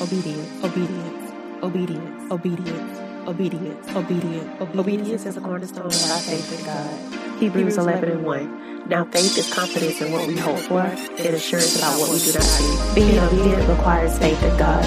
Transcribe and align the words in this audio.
obedience, 0.00 0.64
obedience, 0.64 1.32
obedience, 1.62 2.32
obedience, 2.32 3.26
obedience, 3.26 3.88
obedience. 3.96 4.60
Obedience 4.76 5.26
is 5.26 5.36
a 5.36 5.40
cornerstone 5.40 5.86
of 5.86 6.10
our 6.10 6.18
faith 6.18 6.58
in 6.58 6.64
God. 6.66 7.40
Hebrews 7.40 7.78
11 7.78 8.10
and 8.10 8.24
1. 8.24 8.88
Now 8.88 9.04
faith 9.06 9.38
is 9.38 9.52
confidence 9.52 10.00
in 10.00 10.12
what 10.12 10.26
we 10.28 10.36
hope 10.36 10.58
for 10.58 10.80
and 10.80 11.34
assurance 11.34 11.76
about 11.76 11.98
what 11.98 12.10
we 12.10 12.18
do 12.18 12.32
not 12.32 12.42
see. 12.42 12.94
Being 12.94 13.18
obedient 13.18 13.68
requires 13.68 14.18
faith 14.18 14.42
in 14.42 14.56
God. 14.56 14.84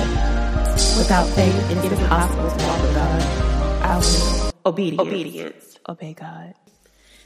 Without 0.98 1.28
faith, 1.30 1.71
it 1.71 1.78
is 1.91 2.00
impossible 2.00 2.50
to 2.50 2.66
walk 2.66 2.82
with 2.82 2.96
God. 2.96 3.21
I 3.84 3.98
will. 3.98 4.54
Obedience. 4.66 5.07
Obedience. 5.07 5.80
Obey 5.89 6.14
God. 6.14 6.54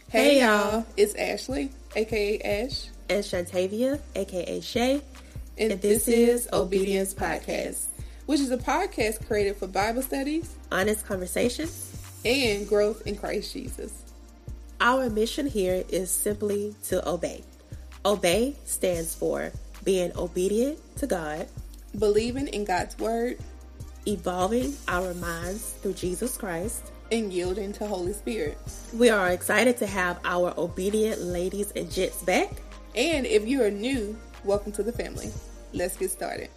Hey 0.09 0.41
y'all, 0.41 0.85
it's 0.95 1.15
Ashley, 1.15 1.71
aka 1.95 2.39
Ash, 2.39 2.87
And 3.09 3.23
Shantavia, 3.23 3.99
aka 4.15 4.61
Shay. 4.61 5.01
And, 5.57 5.71
this, 5.81 6.05
this 6.05 6.07
is 6.07 6.45
is 6.45 6.53
Obedience 6.53 7.13
Podcast, 7.13 7.85
which 8.25 8.39
is 8.39 8.51
a 8.51 8.57
podcast 8.57 9.25
created 9.27 9.55
for 9.57 9.67
Bible 9.67 10.01
studies 10.01 10.55
Honest 10.71 11.05
conversations. 11.05 11.91
and 12.25 12.67
growth 12.67 13.05
in 13.05 13.15
Christ 13.15 13.53
Jesus. 13.53 14.03
Our 14.81 15.09
mission 15.09 15.47
here 15.47 15.83
is 15.89 16.09
simply 16.11 16.75
to 16.85 17.07
obey. 17.07 17.43
Obey 18.05 18.55
stands 18.65 19.15
for 19.15 19.51
being 19.83 20.11
obedient 20.17 20.79
to 20.97 21.07
God, 21.07 21.47
Believing 21.99 22.47
in 22.47 22.65
God's 22.65 22.97
word 22.97 23.37
evolving 24.07 24.73
our 24.87 25.13
minds 25.13 25.73
through 25.81 25.93
Jesus 25.93 26.35
Christ. 26.37 26.91
and 27.11 27.31
yielding 27.31 27.71
to 27.73 27.85
Holy 27.85 28.11
Spirit. 28.13 28.57
We 28.93 29.09
are 29.09 29.29
excited 29.29 29.77
to 29.77 29.85
have 29.87 30.19
our 30.25 30.53
obedient 30.57 31.21
ladies 31.21 31.71
and 31.75 31.89
gents 31.91 32.23
back. 32.23 32.49
And 32.95 33.25
if 33.25 33.47
you 33.47 33.61
are 33.63 33.69
new, 33.71 34.17
welcome 34.43 34.71
to 34.73 34.83
the 34.83 34.91
family. 34.91 35.31
Let's 35.73 35.97
get 35.97 36.11
started. 36.11 36.49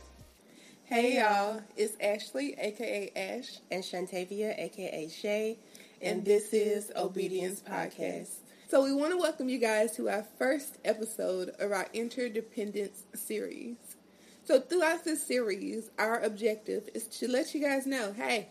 Hey 0.85 1.17
y'all, 1.19 1.61
it's 1.77 1.97
Ashley, 2.01 2.55
aka 2.59 3.11
Ash, 3.17 3.59
And 3.71 3.83
Shantavia, 3.83 4.59
aka 4.59 5.09
Shay. 5.09 5.59
and 6.01 6.25
this 6.25 6.53
is 6.53 6.93
Obedience 6.95 7.61
Podcast. 7.61 8.35
So 8.69 8.85
we 8.85 8.93
want 8.93 9.13
to 9.13 9.19
welcome 9.19 9.49
you 9.49 9.59
guys 9.59 9.93
to 9.97 10.09
our 10.09 10.25
first 10.39 10.79
episode 10.85 11.51
of 11.59 11.73
our 11.73 11.87
interdependence 11.93 13.05
series. 13.15 13.77
So 14.45 14.61
throughout 14.61 15.05
this 15.05 15.27
series, 15.27 15.91
our 15.99 16.21
objective 16.21 16.89
is 16.95 17.07
to 17.19 17.29
let 17.29 17.55
you 17.55 17.61
guys 17.61 17.87
know, 17.87 18.13
hey, 18.13 18.49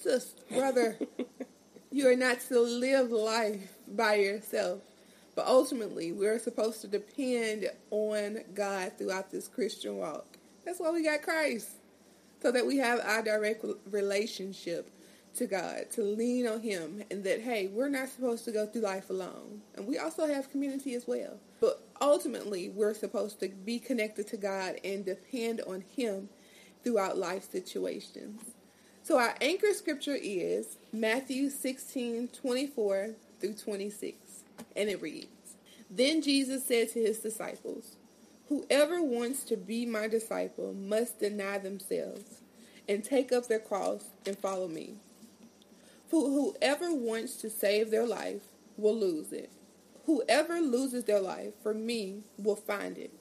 sis, 0.00 0.34
brother, 0.52 0.98
you 1.90 2.08
are 2.08 2.16
not 2.16 2.40
to 2.48 2.60
live 2.60 3.10
life 3.10 3.74
by 3.88 4.16
yourself. 4.16 4.80
But 5.34 5.46
ultimately, 5.46 6.12
we're 6.12 6.38
supposed 6.38 6.80
to 6.82 6.88
depend 6.88 7.70
on 7.90 8.38
God 8.54 8.92
throughout 8.96 9.30
this 9.30 9.48
Christian 9.48 9.96
walk. 9.96 10.38
That's 10.64 10.80
why 10.80 10.90
we 10.90 11.02
got 11.02 11.22
Christ. 11.22 11.70
So 12.40 12.52
that 12.52 12.66
we 12.66 12.76
have 12.78 13.00
our 13.00 13.22
direct 13.22 13.64
relationship 13.90 14.90
to 15.36 15.46
God, 15.46 15.90
to 15.92 16.02
lean 16.02 16.46
on 16.46 16.60
Him, 16.60 17.02
and 17.10 17.24
that, 17.24 17.40
hey, 17.40 17.66
we're 17.66 17.88
not 17.88 18.08
supposed 18.08 18.44
to 18.44 18.52
go 18.52 18.66
through 18.66 18.82
life 18.82 19.10
alone. 19.10 19.62
And 19.74 19.86
we 19.86 19.98
also 19.98 20.26
have 20.26 20.50
community 20.50 20.94
as 20.94 21.06
well. 21.06 21.38
But 21.60 21.82
ultimately, 22.00 22.68
we're 22.68 22.94
supposed 22.94 23.40
to 23.40 23.48
be 23.48 23.78
connected 23.78 24.28
to 24.28 24.36
God 24.36 24.76
and 24.84 25.04
depend 25.04 25.60
on 25.62 25.84
Him 25.96 26.28
throughout 26.84 27.18
life 27.18 27.50
situations. 27.50 28.42
So 29.02 29.18
our 29.18 29.34
anchor 29.40 29.72
scripture 29.72 30.16
is 30.20 30.78
Matthew 30.92 31.50
16 31.50 32.28
24 32.28 33.10
through 33.40 33.54
26. 33.54 34.23
And 34.76 34.88
it 34.88 35.00
reads 35.02 35.56
Then 35.90 36.22
Jesus 36.22 36.64
said 36.64 36.90
to 36.92 37.00
his 37.00 37.18
disciples, 37.18 37.96
Whoever 38.48 39.02
wants 39.02 39.42
to 39.44 39.56
be 39.56 39.86
my 39.86 40.06
disciple 40.06 40.74
must 40.74 41.20
deny 41.20 41.58
themselves 41.58 42.42
and 42.88 43.02
take 43.02 43.32
up 43.32 43.48
their 43.48 43.58
cross 43.58 44.04
and 44.26 44.38
follow 44.38 44.68
me. 44.68 44.94
For 46.08 46.28
whoever 46.28 46.94
wants 46.94 47.36
to 47.36 47.50
save 47.50 47.90
their 47.90 48.06
life 48.06 48.42
will 48.76 48.96
lose 48.96 49.32
it. 49.32 49.50
Whoever 50.06 50.60
loses 50.60 51.04
their 51.04 51.20
life 51.20 51.54
for 51.62 51.72
me 51.72 52.24
will 52.36 52.56
find 52.56 52.98
it. 52.98 53.12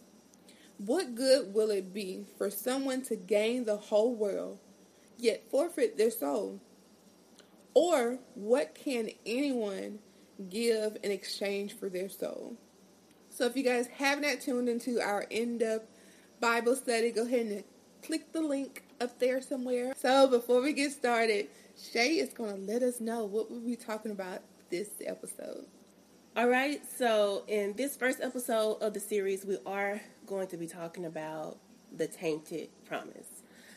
What 0.77 1.15
good 1.15 1.53
will 1.53 1.71
it 1.71 1.93
be 1.93 2.25
for 2.37 2.49
someone 2.49 3.03
to 3.03 3.15
gain 3.15 3.63
the 3.63 3.77
whole 3.77 4.13
world, 4.13 4.59
yet 5.17 5.49
forfeit 5.49 5.97
their 5.97 6.11
soul? 6.11 6.59
Or 7.73 8.19
what 8.35 8.75
can 8.75 9.09
anyone 9.25 9.99
give 10.49 10.97
in 11.03 11.11
exchange 11.11 11.73
for 11.77 11.89
their 11.89 12.09
soul? 12.09 12.57
So 13.29 13.45
if 13.45 13.55
you 13.55 13.63
guys 13.63 13.87
have 13.97 14.21
not 14.21 14.41
tuned 14.41 14.69
into 14.69 15.01
our 15.01 15.21
in-depth 15.23 15.87
Bible 16.39 16.75
study, 16.75 17.11
go 17.11 17.25
ahead 17.25 17.45
and 17.47 17.63
click 18.03 18.31
the 18.31 18.41
link 18.41 18.83
up 19.01 19.19
there 19.19 19.41
somewhere. 19.41 19.93
So 19.97 20.27
before 20.27 20.61
we 20.61 20.73
get 20.73 20.91
started, 20.91 21.47
Shay 21.75 22.19
is 22.19 22.33
going 22.33 22.55
to 22.55 22.61
let 22.71 22.83
us 22.83 22.99
know 22.99 23.25
what 23.25 23.49
we'll 23.49 23.61
be 23.61 23.75
talking 23.75 24.11
about 24.11 24.41
this 24.69 24.89
episode. 25.05 25.65
All 26.35 26.47
right, 26.47 26.81
so 26.97 27.43
in 27.47 27.73
this 27.73 27.95
first 27.95 28.19
episode 28.21 28.81
of 28.81 28.93
the 28.93 28.99
series, 28.99 29.45
we 29.45 29.57
are 29.65 30.01
going 30.27 30.47
to 30.47 30.57
be 30.57 30.67
talking 30.67 31.05
about 31.05 31.57
the 31.95 32.07
tainted 32.07 32.69
promise. 32.85 33.32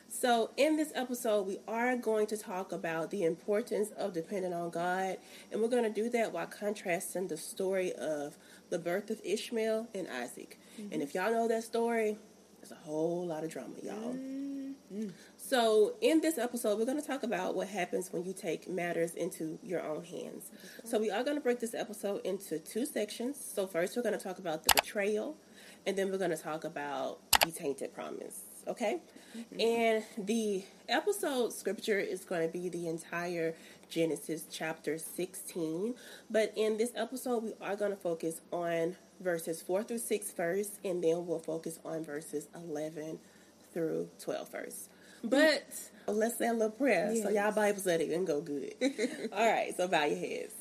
So, 0.09 0.51
in 0.57 0.77
this 0.77 0.93
episode, 0.95 1.47
we 1.47 1.59
are 1.67 1.97
going 1.97 2.27
to 2.29 2.37
talk 2.37 2.71
about 2.73 3.11
the 3.11 3.25
importance 3.25 3.91
of 3.99 4.13
depending 4.13 4.53
on 4.53 4.71
God, 4.71 5.19
and 5.51 5.61
we're 5.61 5.69
going 5.69 5.83
to 5.83 5.91
do 5.91 6.09
that 6.11 6.33
while 6.33 6.47
contrasting 6.47 7.27
the 7.27 7.37
story 7.37 7.93
of 7.93 8.39
the 8.71 8.79
birth 8.79 9.11
of 9.11 9.21
Ishmael 9.25 9.89
and 9.95 10.07
Isaac. 10.09 10.59
Mm-hmm. 10.81 10.93
And 10.93 11.03
if 11.03 11.15
y'all 11.15 11.33
know 11.33 11.49
that 11.49 11.65
story, 11.65 12.19
there's 12.61 12.71
a 12.71 12.85
whole 12.85 13.27
lot 13.27 13.43
of 13.43 13.51
drama, 13.51 13.75
y'all. 13.83 14.15
Mm-hmm. 14.15 15.09
So, 15.37 15.97
in 16.01 16.21
this 16.21 16.39
episode, 16.39 16.79
we're 16.79 16.87
going 16.87 17.01
to 17.01 17.07
talk 17.07 17.25
about 17.25 17.57
what 17.57 17.67
happens 17.67 18.13
when 18.13 18.25
you 18.25 18.33
take 18.33 18.69
matters 18.69 19.15
into 19.15 19.59
your 19.63 19.83
own 19.83 20.05
hands. 20.05 20.53
So, 20.85 21.01
we 21.01 21.11
are 21.11 21.25
going 21.25 21.37
to 21.37 21.43
break 21.43 21.59
this 21.59 21.75
episode 21.75 22.25
into 22.25 22.61
two 22.61 22.87
sections. 22.87 23.45
So, 23.45 23.67
first, 23.67 23.97
we're 23.97 24.05
going 24.05 24.17
to 24.17 24.23
talk 24.23 24.39
about 24.39 24.63
the 24.63 24.71
betrayal, 24.75 25.37
and 25.85 25.99
then 25.99 26.13
we're 26.13 26.19
going 26.19 26.31
to 26.31 26.37
talk 26.37 26.63
about 26.63 27.19
the 27.41 27.51
tainted 27.51 27.93
promise. 27.93 28.43
Okay? 28.69 29.01
And 29.59 30.05
the 30.19 30.65
episode 30.89 31.53
scripture 31.53 31.99
is 31.99 32.25
going 32.25 32.47
to 32.47 32.53
be 32.53 32.69
the 32.69 32.89
entire 32.89 33.55
Genesis 33.89 34.45
chapter 34.51 34.99
16. 34.99 35.95
But 36.31 36.53
in 36.57 36.77
this 36.77 36.93
episode, 36.95 37.43
we 37.43 37.53
are 37.61 37.77
going 37.77 37.91
to 37.91 37.97
focus 37.97 38.41
on 38.53 38.97
verses 39.21 39.63
4 39.63 39.85
through 39.85 39.99
6 39.99 40.31
first, 40.33 40.79
and 40.85 41.03
then 41.03 41.27
we'll 41.27 41.39
focus 41.39 41.79
on 41.85 42.05
verses 42.05 42.49
11 42.55 43.19
through 43.73 44.09
12 44.21 44.49
first. 44.49 44.91
But 45.23 45.65
let's 46.07 46.39
say 46.39 46.49
a 46.49 46.53
little 46.53 46.71
prayer 46.71 47.15
so 47.17 47.31
y'all 47.31 47.53
Bible 47.53 47.81
study 47.81 48.09
can 48.09 48.25
go 48.25 48.41
good. 48.41 48.75
All 49.33 49.51
right, 49.51 49.77
so 49.77 49.89
bow 49.89 50.05
your 50.05 50.19
heads. 50.19 50.55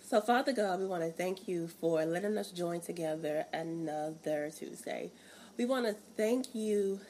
So, 0.00 0.20
Father 0.20 0.52
God, 0.52 0.80
we 0.80 0.86
want 0.86 1.02
to 1.02 1.10
thank 1.10 1.48
you 1.48 1.66
for 1.66 2.04
letting 2.04 2.36
us 2.36 2.50
join 2.50 2.80
together 2.80 3.46
another 3.52 4.50
Tuesday. 4.56 5.10
We 5.56 5.64
want 5.64 5.86
to 5.86 5.96
thank 6.16 6.54
you 6.54 7.00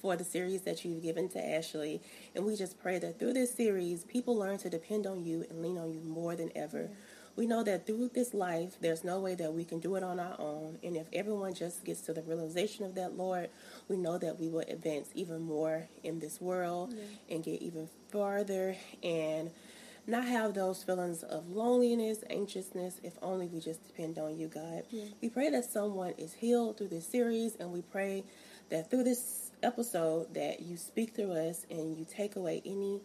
for 0.00 0.16
the 0.16 0.24
series 0.24 0.62
that 0.62 0.84
you've 0.84 1.02
given 1.02 1.28
to 1.30 1.44
Ashley. 1.44 2.00
And 2.34 2.44
we 2.44 2.56
just 2.56 2.80
pray 2.80 2.98
that 2.98 3.18
through 3.18 3.34
this 3.34 3.54
series, 3.54 4.04
people 4.04 4.36
learn 4.36 4.58
to 4.58 4.70
depend 4.70 5.06
on 5.06 5.24
you 5.24 5.44
and 5.48 5.62
lean 5.62 5.78
on 5.78 5.92
you 5.92 6.00
more 6.00 6.34
than 6.34 6.50
ever. 6.56 6.90
We 7.36 7.46
know 7.46 7.62
that 7.62 7.86
through 7.86 8.10
this 8.12 8.34
life, 8.34 8.74
there's 8.80 9.04
no 9.04 9.20
way 9.20 9.34
that 9.36 9.54
we 9.54 9.64
can 9.64 9.78
do 9.78 9.94
it 9.94 10.02
on 10.02 10.18
our 10.18 10.34
own. 10.38 10.78
And 10.82 10.96
if 10.96 11.06
everyone 11.12 11.54
just 11.54 11.84
gets 11.84 12.00
to 12.02 12.12
the 12.12 12.22
realization 12.22 12.84
of 12.84 12.94
that, 12.96 13.16
Lord, 13.16 13.50
we 13.88 13.96
know 13.96 14.18
that 14.18 14.38
we 14.40 14.48
will 14.48 14.64
advance 14.68 15.08
even 15.14 15.42
more 15.42 15.88
in 16.02 16.18
this 16.18 16.40
world 16.40 16.94
and 17.30 17.44
get 17.44 17.62
even 17.62 17.88
farther 18.10 18.76
and 19.02 19.50
not 20.06 20.24
have 20.24 20.54
those 20.54 20.82
feelings 20.82 21.22
of 21.22 21.48
loneliness, 21.50 22.24
anxiousness, 22.28 23.00
if 23.04 23.12
only 23.22 23.46
we 23.46 23.60
just 23.60 23.86
depend 23.86 24.18
on 24.18 24.36
you, 24.36 24.48
God. 24.48 24.82
We 25.22 25.28
pray 25.28 25.50
that 25.50 25.70
someone 25.70 26.14
is 26.18 26.32
healed 26.32 26.78
through 26.78 26.88
this 26.88 27.06
series, 27.06 27.54
and 27.54 27.70
we 27.70 27.82
pray 27.82 28.24
that 28.70 28.90
through 28.90 29.04
this 29.04 29.39
episode 29.62 30.34
that 30.34 30.60
you 30.60 30.76
speak 30.76 31.14
through 31.14 31.32
us 31.32 31.66
and 31.70 31.96
you 31.96 32.04
take 32.04 32.36
away 32.36 32.62
any 32.64 33.00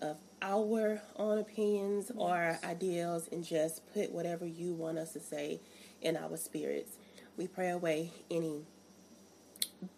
of 0.00 0.16
our 0.42 1.00
own 1.16 1.38
opinions 1.38 2.10
or 2.16 2.58
ideals 2.64 3.28
and 3.32 3.44
just 3.44 3.82
put 3.92 4.12
whatever 4.12 4.46
you 4.46 4.74
want 4.74 4.98
us 4.98 5.12
to 5.12 5.20
say 5.20 5.60
in 6.02 6.16
our 6.16 6.36
spirits. 6.36 6.96
We 7.36 7.46
pray 7.46 7.70
away 7.70 8.12
any 8.30 8.62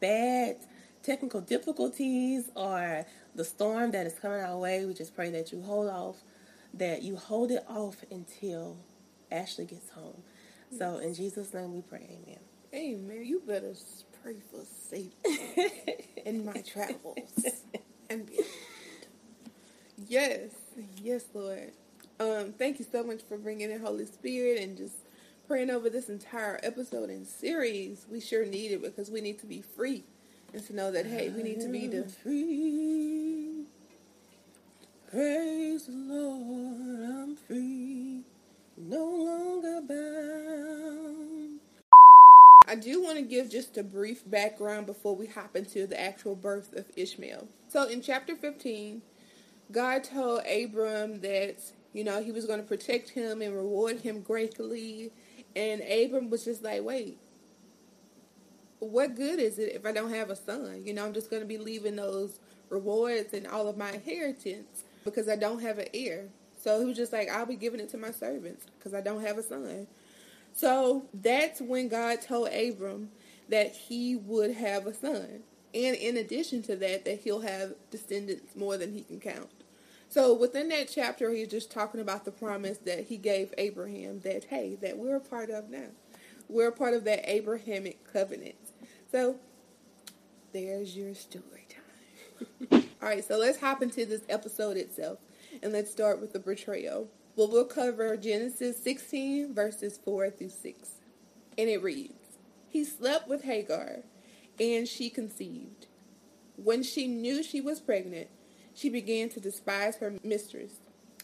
bad 0.01 0.57
technical 1.03 1.41
difficulties 1.41 2.51
or 2.55 3.07
the 3.35 3.45
storm 3.45 3.91
that 3.93 4.07
is 4.07 4.15
coming 4.15 4.41
our 4.41 4.59
way. 4.59 4.85
We 4.85 4.95
just 4.95 5.15
pray 5.15 5.31
that 5.31 5.53
you 5.53 5.63
hold 5.63 5.89
off, 5.89 6.17
that 6.75 7.03
you 7.03 7.17
hold 7.17 7.51
it 7.51 7.65
off 7.69 8.05
until 8.11 8.77
Ashley 9.31 9.67
gets 9.67 9.91
home. 9.91 10.23
So 10.77 10.99
in 10.99 11.15
Jesus' 11.15 11.55
name 11.55 11.75
we 11.75 11.83
pray, 11.83 12.07
amen. 12.11 12.41
Amen. 12.75 13.25
you 13.25 13.41
better 13.47 13.75
pray 14.27 14.43
for 14.51 14.65
safety 14.91 15.93
in 16.27 16.45
my 16.45 16.61
travels 16.63 17.63
and 18.11 18.27
beyond. 18.27 18.49
Yes, 20.09 20.51
yes, 21.01 21.27
Lord. 21.33 21.71
Um, 22.19 22.53
thank 22.59 22.81
you 22.81 22.85
so 22.91 23.05
much 23.05 23.23
for 23.23 23.39
bringing 23.39 23.71
in 23.71 23.79
Holy 23.81 24.05
Spirit 24.05 24.61
and 24.61 24.77
just 24.77 24.97
praying 25.47 25.71
over 25.71 25.89
this 25.89 26.09
entire 26.09 26.59
episode 26.65 27.09
and 27.09 27.25
series. 27.25 28.05
We 28.11 28.19
sure 28.19 28.45
need 28.45 28.73
it 28.73 28.83
because 28.83 29.13
we 29.13 29.21
need 29.21 29.39
to 29.39 29.47
be 29.47 29.63
free 29.63 30.03
and 30.53 30.67
to 30.67 30.75
know 30.75 30.91
that 30.91 31.07
hey, 31.07 31.29
we 31.29 31.45
need 31.45 31.61
to 31.61 31.69
be 31.69 31.87
the 31.87 32.03
free. 32.03 33.63
Praise 35.09 35.87
the 35.87 35.93
Lord. 35.93 36.66
Give 43.47 43.65
just 43.65 43.79
a 43.79 43.83
brief 43.83 44.29
background 44.29 44.87
before 44.87 45.15
we 45.15 45.27
hop 45.27 45.57
into 45.57 45.87
the 45.87 46.01
actual 46.01 46.35
birth 46.35 46.75
of 46.75 46.87
Ishmael. 46.97 47.49
So 47.69 47.89
in 47.89 48.03
chapter 48.03 48.37
15, 48.37 49.03
God 49.73 50.05
told 50.05 50.43
Abram 50.47 51.21
that, 51.21 51.57
you 51.93 52.05
know, 52.05 52.23
he 52.23 52.33
was 52.33 52.45
going 52.47 52.61
to 52.61 52.67
protect 52.67 53.11
him 53.11 53.43
and 53.43 53.55
reward 53.55 54.01
him 54.01 54.21
greatly. 54.21 55.13
And 55.55 55.81
Abram 55.83 56.31
was 56.31 56.45
just 56.45 56.63
like, 56.63 56.83
wait, 56.83 57.19
what 58.79 59.15
good 59.15 59.39
is 59.39 59.59
it 59.59 59.75
if 59.75 59.87
I 59.87 59.93
don't 59.93 60.13
have 60.13 60.31
a 60.31 60.37
son? 60.37 60.83
You 60.85 60.95
know, 60.95 61.05
I'm 61.05 61.15
just 61.15 61.31
going 61.31 61.43
to 61.43 61.49
be 61.49 61.59
leaving 61.59 61.97
those 61.97 62.39
rewards 62.69 63.33
and 63.33 63.47
all 63.47 63.69
of 63.69 63.77
my 63.77 63.93
inheritance 63.93 64.85
because 65.05 65.29
I 65.29 65.37
don't 65.37 65.63
have 65.63 65.79
an 65.79 65.89
heir. 65.95 66.27
So 66.59 66.81
he 66.81 66.87
was 66.87 66.97
just 66.97 67.13
like, 67.13 67.29
I'll 67.31 67.47
be 67.47 67.57
giving 67.57 67.81
it 67.81 67.91
to 67.91 67.99
my 67.99 68.11
servants 68.11 68.67
because 68.79 68.93
I 68.93 69.01
don't 69.01 69.23
have 69.23 69.39
a 69.39 69.43
son. 69.43 69.87
So 70.53 71.05
that's 71.13 71.61
when 71.61 71.89
God 71.89 72.23
told 72.23 72.49
Abram 72.49 73.11
that 73.49 73.75
he 73.75 74.17
would 74.17 74.53
have 74.53 74.87
a 74.87 74.95
son. 74.95 75.43
And 75.75 75.97
in 75.97 76.17
addition 76.17 76.63
to 76.63 76.77
that, 76.77 77.05
that 77.05 77.21
he'll 77.21 77.41
have 77.41 77.75
descendants 77.91 78.57
more 78.57 78.77
than 78.77 78.93
he 78.93 79.03
can 79.03 79.21
count. 79.21 79.51
So 80.09 80.33
within 80.35 80.69
that 80.69 80.89
chapter, 80.93 81.31
he's 81.31 81.49
just 81.49 81.71
talking 81.71 82.01
about 82.01 82.25
the 82.25 82.31
promise 82.31 82.79
that 82.79 83.07
he 83.07 83.17
gave 83.17 83.53
Abraham 83.59 84.21
that, 84.21 84.45
hey, 84.45 84.77
that 84.81 84.97
we're 84.97 85.17
a 85.17 85.21
part 85.21 85.51
of 85.51 85.69
now. 85.69 85.89
We're 86.49 86.69
a 86.69 86.73
part 86.73 86.95
of 86.95 87.05
that 87.05 87.29
Abrahamic 87.29 88.11
covenant. 88.13 88.55
So 89.11 89.37
there's 90.53 90.97
your 90.97 91.15
story 91.15 91.67
time. 91.69 92.83
All 93.03 93.09
right, 93.09 93.25
so 93.25 93.37
let's 93.37 93.59
hop 93.59 93.83
into 93.83 94.07
this 94.07 94.23
episode 94.29 94.77
itself. 94.77 95.19
And 95.63 95.73
let's 95.73 95.91
start 95.91 96.21
with 96.21 96.33
the 96.33 96.39
betrayal. 96.39 97.09
Well, 97.35 97.51
we'll 97.51 97.65
cover 97.65 98.17
Genesis 98.17 98.83
16, 98.83 99.55
verses 99.55 99.99
4 100.05 100.31
through 100.31 100.51
6. 100.51 100.91
And 101.59 101.69
it 101.69 101.83
reads 101.83 102.15
He 102.77 102.85
slept 102.85 103.27
with 103.27 103.45
Hagar, 103.45 104.01
and 104.61 104.87
she 104.87 105.09
conceived. 105.09 105.87
When 106.57 106.83
she 106.83 107.07
knew 107.07 107.43
she 107.43 107.59
was 107.59 107.81
pregnant, 107.81 108.29
she 108.75 108.91
began 108.91 109.31
to 109.31 109.41
despise 109.41 109.97
her 109.97 110.13
mistress. 110.23 110.75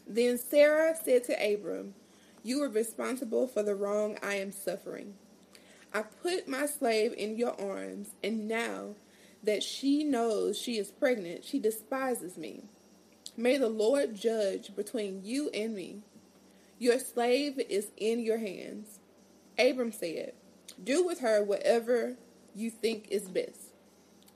Then 0.06 0.38
Sarah 0.38 0.96
said 0.96 1.24
to 1.24 1.34
Abram, 1.34 1.92
You 2.42 2.62
are 2.62 2.70
responsible 2.70 3.46
for 3.48 3.62
the 3.62 3.74
wrong 3.74 4.16
I 4.22 4.36
am 4.36 4.50
suffering. 4.50 5.12
I 5.92 6.04
put 6.04 6.48
my 6.48 6.64
slave 6.64 7.12
in 7.18 7.36
your 7.36 7.60
arms, 7.60 8.14
and 8.24 8.48
now 8.48 8.94
that 9.42 9.62
she 9.62 10.04
knows 10.04 10.58
she 10.58 10.78
is 10.78 10.90
pregnant, 10.90 11.44
she 11.44 11.58
despises 11.58 12.38
me. 12.38 12.62
May 13.36 13.58
the 13.58 13.68
Lord 13.68 14.14
judge 14.14 14.74
between 14.74 15.22
you 15.22 15.50
and 15.50 15.74
me. 15.74 16.00
Your 16.78 16.98
slave 16.98 17.60
is 17.68 17.88
in 17.98 18.20
your 18.20 18.38
hands. 18.38 19.00
Abram 19.58 19.92
said, 19.92 20.32
Do 20.82 21.04
with 21.04 21.20
her 21.20 21.42
whatever 21.42 22.16
you 22.54 22.70
think 22.70 23.08
is 23.10 23.28
best. 23.28 23.72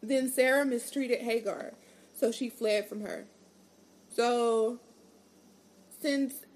Then 0.03 0.29
Sarah 0.29 0.65
mistreated 0.65 1.21
Hagar, 1.21 1.73
so 2.15 2.31
she 2.31 2.49
fled 2.49 2.89
from 2.89 3.01
her. 3.01 3.27
So, 4.15 4.79
since 6.01 6.47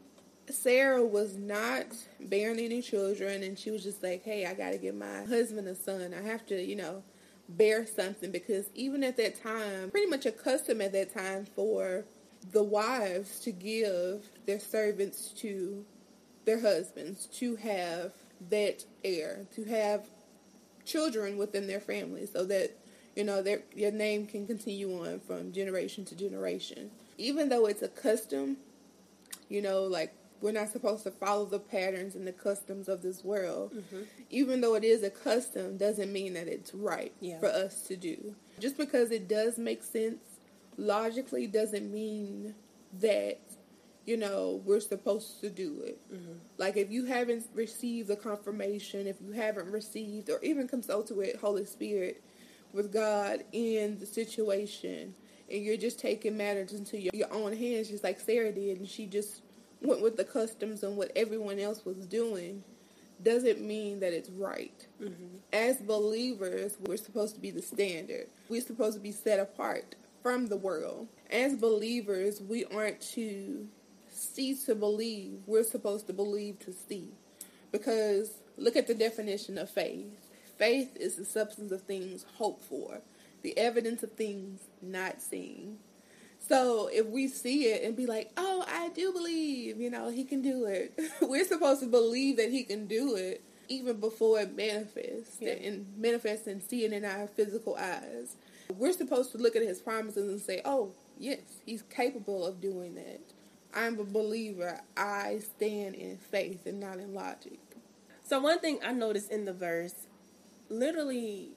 Sarah 0.48 1.04
was 1.04 1.36
not 1.36 1.86
bearing 2.20 2.58
any 2.58 2.82
children, 2.82 3.42
and 3.42 3.58
she 3.58 3.70
was 3.70 3.82
just 3.82 4.02
like, 4.02 4.24
Hey, 4.24 4.46
I 4.46 4.54
got 4.54 4.70
to 4.70 4.78
give 4.78 4.94
my 4.94 5.24
husband 5.24 5.68
a 5.68 5.74
son. 5.74 6.14
I 6.14 6.22
have 6.22 6.46
to, 6.46 6.60
you 6.62 6.76
know, 6.76 7.02
bear 7.48 7.86
something 7.86 8.30
because 8.30 8.66
even 8.74 9.02
at 9.04 9.16
that 9.16 9.42
time, 9.42 9.90
pretty 9.90 10.06
much 10.06 10.26
a 10.26 10.32
custom 10.32 10.80
at 10.80 10.92
that 10.92 11.12
time 11.12 11.44
for 11.44 12.04
the 12.52 12.62
wives 12.62 13.40
to 13.40 13.52
give 13.52 14.24
their 14.46 14.60
servants 14.60 15.28
to 15.28 15.84
their 16.46 16.60
husbands 16.60 17.26
to 17.26 17.56
have 17.56 18.12
that 18.48 18.84
heir, 19.04 19.46
to 19.54 19.64
have 19.64 20.08
children 20.84 21.36
within 21.36 21.66
their 21.66 21.80
family 21.80 22.26
so 22.26 22.44
that 22.44 22.76
you 23.14 23.24
know 23.24 23.42
their 23.42 23.62
your 23.74 23.92
name 23.92 24.26
can 24.26 24.46
continue 24.46 24.92
on 25.04 25.20
from 25.20 25.52
generation 25.52 26.04
to 26.06 26.14
generation. 26.14 26.90
Even 27.18 27.48
though 27.48 27.66
it's 27.66 27.82
a 27.82 27.88
custom, 27.88 28.56
you 29.48 29.60
know, 29.60 29.82
like 29.82 30.14
we're 30.40 30.52
not 30.52 30.70
supposed 30.70 31.02
to 31.04 31.10
follow 31.10 31.44
the 31.44 31.58
patterns 31.58 32.14
and 32.14 32.26
the 32.26 32.32
customs 32.32 32.88
of 32.88 33.02
this 33.02 33.22
world. 33.22 33.74
Mm-hmm. 33.74 34.02
Even 34.30 34.60
though 34.60 34.74
it 34.74 34.84
is 34.84 35.02
a 35.02 35.10
custom, 35.10 35.76
doesn't 35.76 36.12
mean 36.12 36.34
that 36.34 36.48
it's 36.48 36.74
right 36.74 37.12
yeah. 37.20 37.38
for 37.38 37.48
us 37.48 37.82
to 37.88 37.96
do. 37.96 38.34
Just 38.58 38.78
because 38.78 39.10
it 39.10 39.28
does 39.28 39.58
make 39.58 39.82
sense 39.82 40.18
logically 40.78 41.46
doesn't 41.46 41.92
mean 41.92 42.54
that 43.00 43.38
you 44.10 44.16
know 44.16 44.60
we're 44.64 44.80
supposed 44.80 45.40
to 45.40 45.48
do 45.48 45.82
it. 45.84 46.00
Mm-hmm. 46.12 46.32
Like 46.58 46.76
if 46.76 46.90
you 46.90 47.04
haven't 47.04 47.46
received 47.54 48.08
the 48.08 48.16
confirmation, 48.16 49.06
if 49.06 49.16
you 49.24 49.30
haven't 49.30 49.70
received 49.70 50.30
or 50.30 50.40
even 50.42 50.66
consulted 50.66 51.16
with 51.16 51.40
Holy 51.40 51.64
Spirit 51.64 52.20
with 52.72 52.92
God 52.92 53.44
in 53.52 54.00
the 54.00 54.06
situation, 54.06 55.14
and 55.48 55.62
you're 55.62 55.76
just 55.76 56.00
taking 56.00 56.36
matters 56.36 56.72
into 56.72 57.00
your, 57.00 57.12
your 57.14 57.32
own 57.32 57.56
hands, 57.56 57.88
just 57.88 58.02
like 58.02 58.18
Sarah 58.18 58.50
did, 58.50 58.78
and 58.78 58.88
she 58.88 59.06
just 59.06 59.42
went 59.80 60.02
with 60.02 60.16
the 60.16 60.24
customs 60.24 60.82
and 60.82 60.96
what 60.96 61.12
everyone 61.14 61.60
else 61.60 61.84
was 61.84 62.04
doing 62.06 62.64
doesn't 63.22 63.60
mean 63.60 64.00
that 64.00 64.12
it's 64.12 64.30
right. 64.30 64.86
Mm-hmm. 65.00 65.36
As 65.52 65.76
believers, 65.76 66.76
we're 66.80 66.96
supposed 66.96 67.36
to 67.36 67.40
be 67.40 67.52
the 67.52 67.62
standard. 67.62 68.26
We're 68.48 68.60
supposed 68.60 68.94
to 68.94 69.00
be 69.00 69.12
set 69.12 69.38
apart 69.38 69.94
from 70.20 70.48
the 70.48 70.56
world. 70.56 71.06
As 71.30 71.54
believers, 71.54 72.40
we 72.40 72.64
aren't 72.64 73.00
to 73.12 73.68
see 74.20 74.54
to 74.66 74.74
believe. 74.74 75.40
We're 75.46 75.64
supposed 75.64 76.06
to 76.08 76.12
believe 76.12 76.58
to 76.60 76.72
see. 76.72 77.08
Because 77.72 78.30
look 78.56 78.76
at 78.76 78.86
the 78.86 78.94
definition 78.94 79.58
of 79.58 79.70
faith. 79.70 80.28
Faith 80.58 80.96
is 80.96 81.16
the 81.16 81.24
substance 81.24 81.72
of 81.72 81.82
things 81.82 82.26
hoped 82.36 82.64
for, 82.64 83.00
the 83.42 83.56
evidence 83.56 84.02
of 84.02 84.12
things 84.12 84.60
not 84.82 85.22
seen. 85.22 85.78
So 86.38 86.88
if 86.92 87.06
we 87.06 87.28
see 87.28 87.66
it 87.66 87.82
and 87.84 87.96
be 87.96 88.06
like, 88.06 88.30
oh, 88.36 88.64
I 88.66 88.88
do 88.90 89.12
believe, 89.12 89.80
you 89.80 89.90
know, 89.90 90.10
he 90.10 90.24
can 90.24 90.42
do 90.42 90.66
it. 90.66 90.98
We're 91.22 91.46
supposed 91.46 91.80
to 91.80 91.86
believe 91.86 92.36
that 92.36 92.50
he 92.50 92.64
can 92.64 92.86
do 92.86 93.16
it 93.16 93.42
even 93.68 94.00
before 94.00 94.40
it 94.40 94.56
manifests 94.56 95.36
yeah. 95.40 95.52
and 95.52 95.86
manifests 95.96 96.46
and 96.46 96.62
see 96.62 96.84
it 96.84 96.92
in 96.92 97.04
our 97.04 97.26
physical 97.28 97.76
eyes. 97.76 98.36
We're 98.76 98.92
supposed 98.92 99.32
to 99.32 99.38
look 99.38 99.56
at 99.56 99.62
his 99.62 99.80
promises 99.80 100.28
and 100.28 100.40
say, 100.40 100.60
oh, 100.64 100.92
yes, 101.18 101.40
he's 101.64 101.82
capable 101.82 102.44
of 102.44 102.60
doing 102.60 102.96
that. 102.96 103.20
I'm 103.74 103.98
a 103.98 104.04
believer. 104.04 104.80
I 104.96 105.40
stand 105.56 105.94
in 105.94 106.16
faith 106.16 106.66
and 106.66 106.80
not 106.80 106.98
in 106.98 107.14
logic. 107.14 107.58
So 108.24 108.40
one 108.40 108.58
thing 108.60 108.78
I 108.84 108.92
noticed 108.92 109.30
in 109.30 109.44
the 109.44 109.52
verse, 109.52 109.94
literally, 110.68 111.50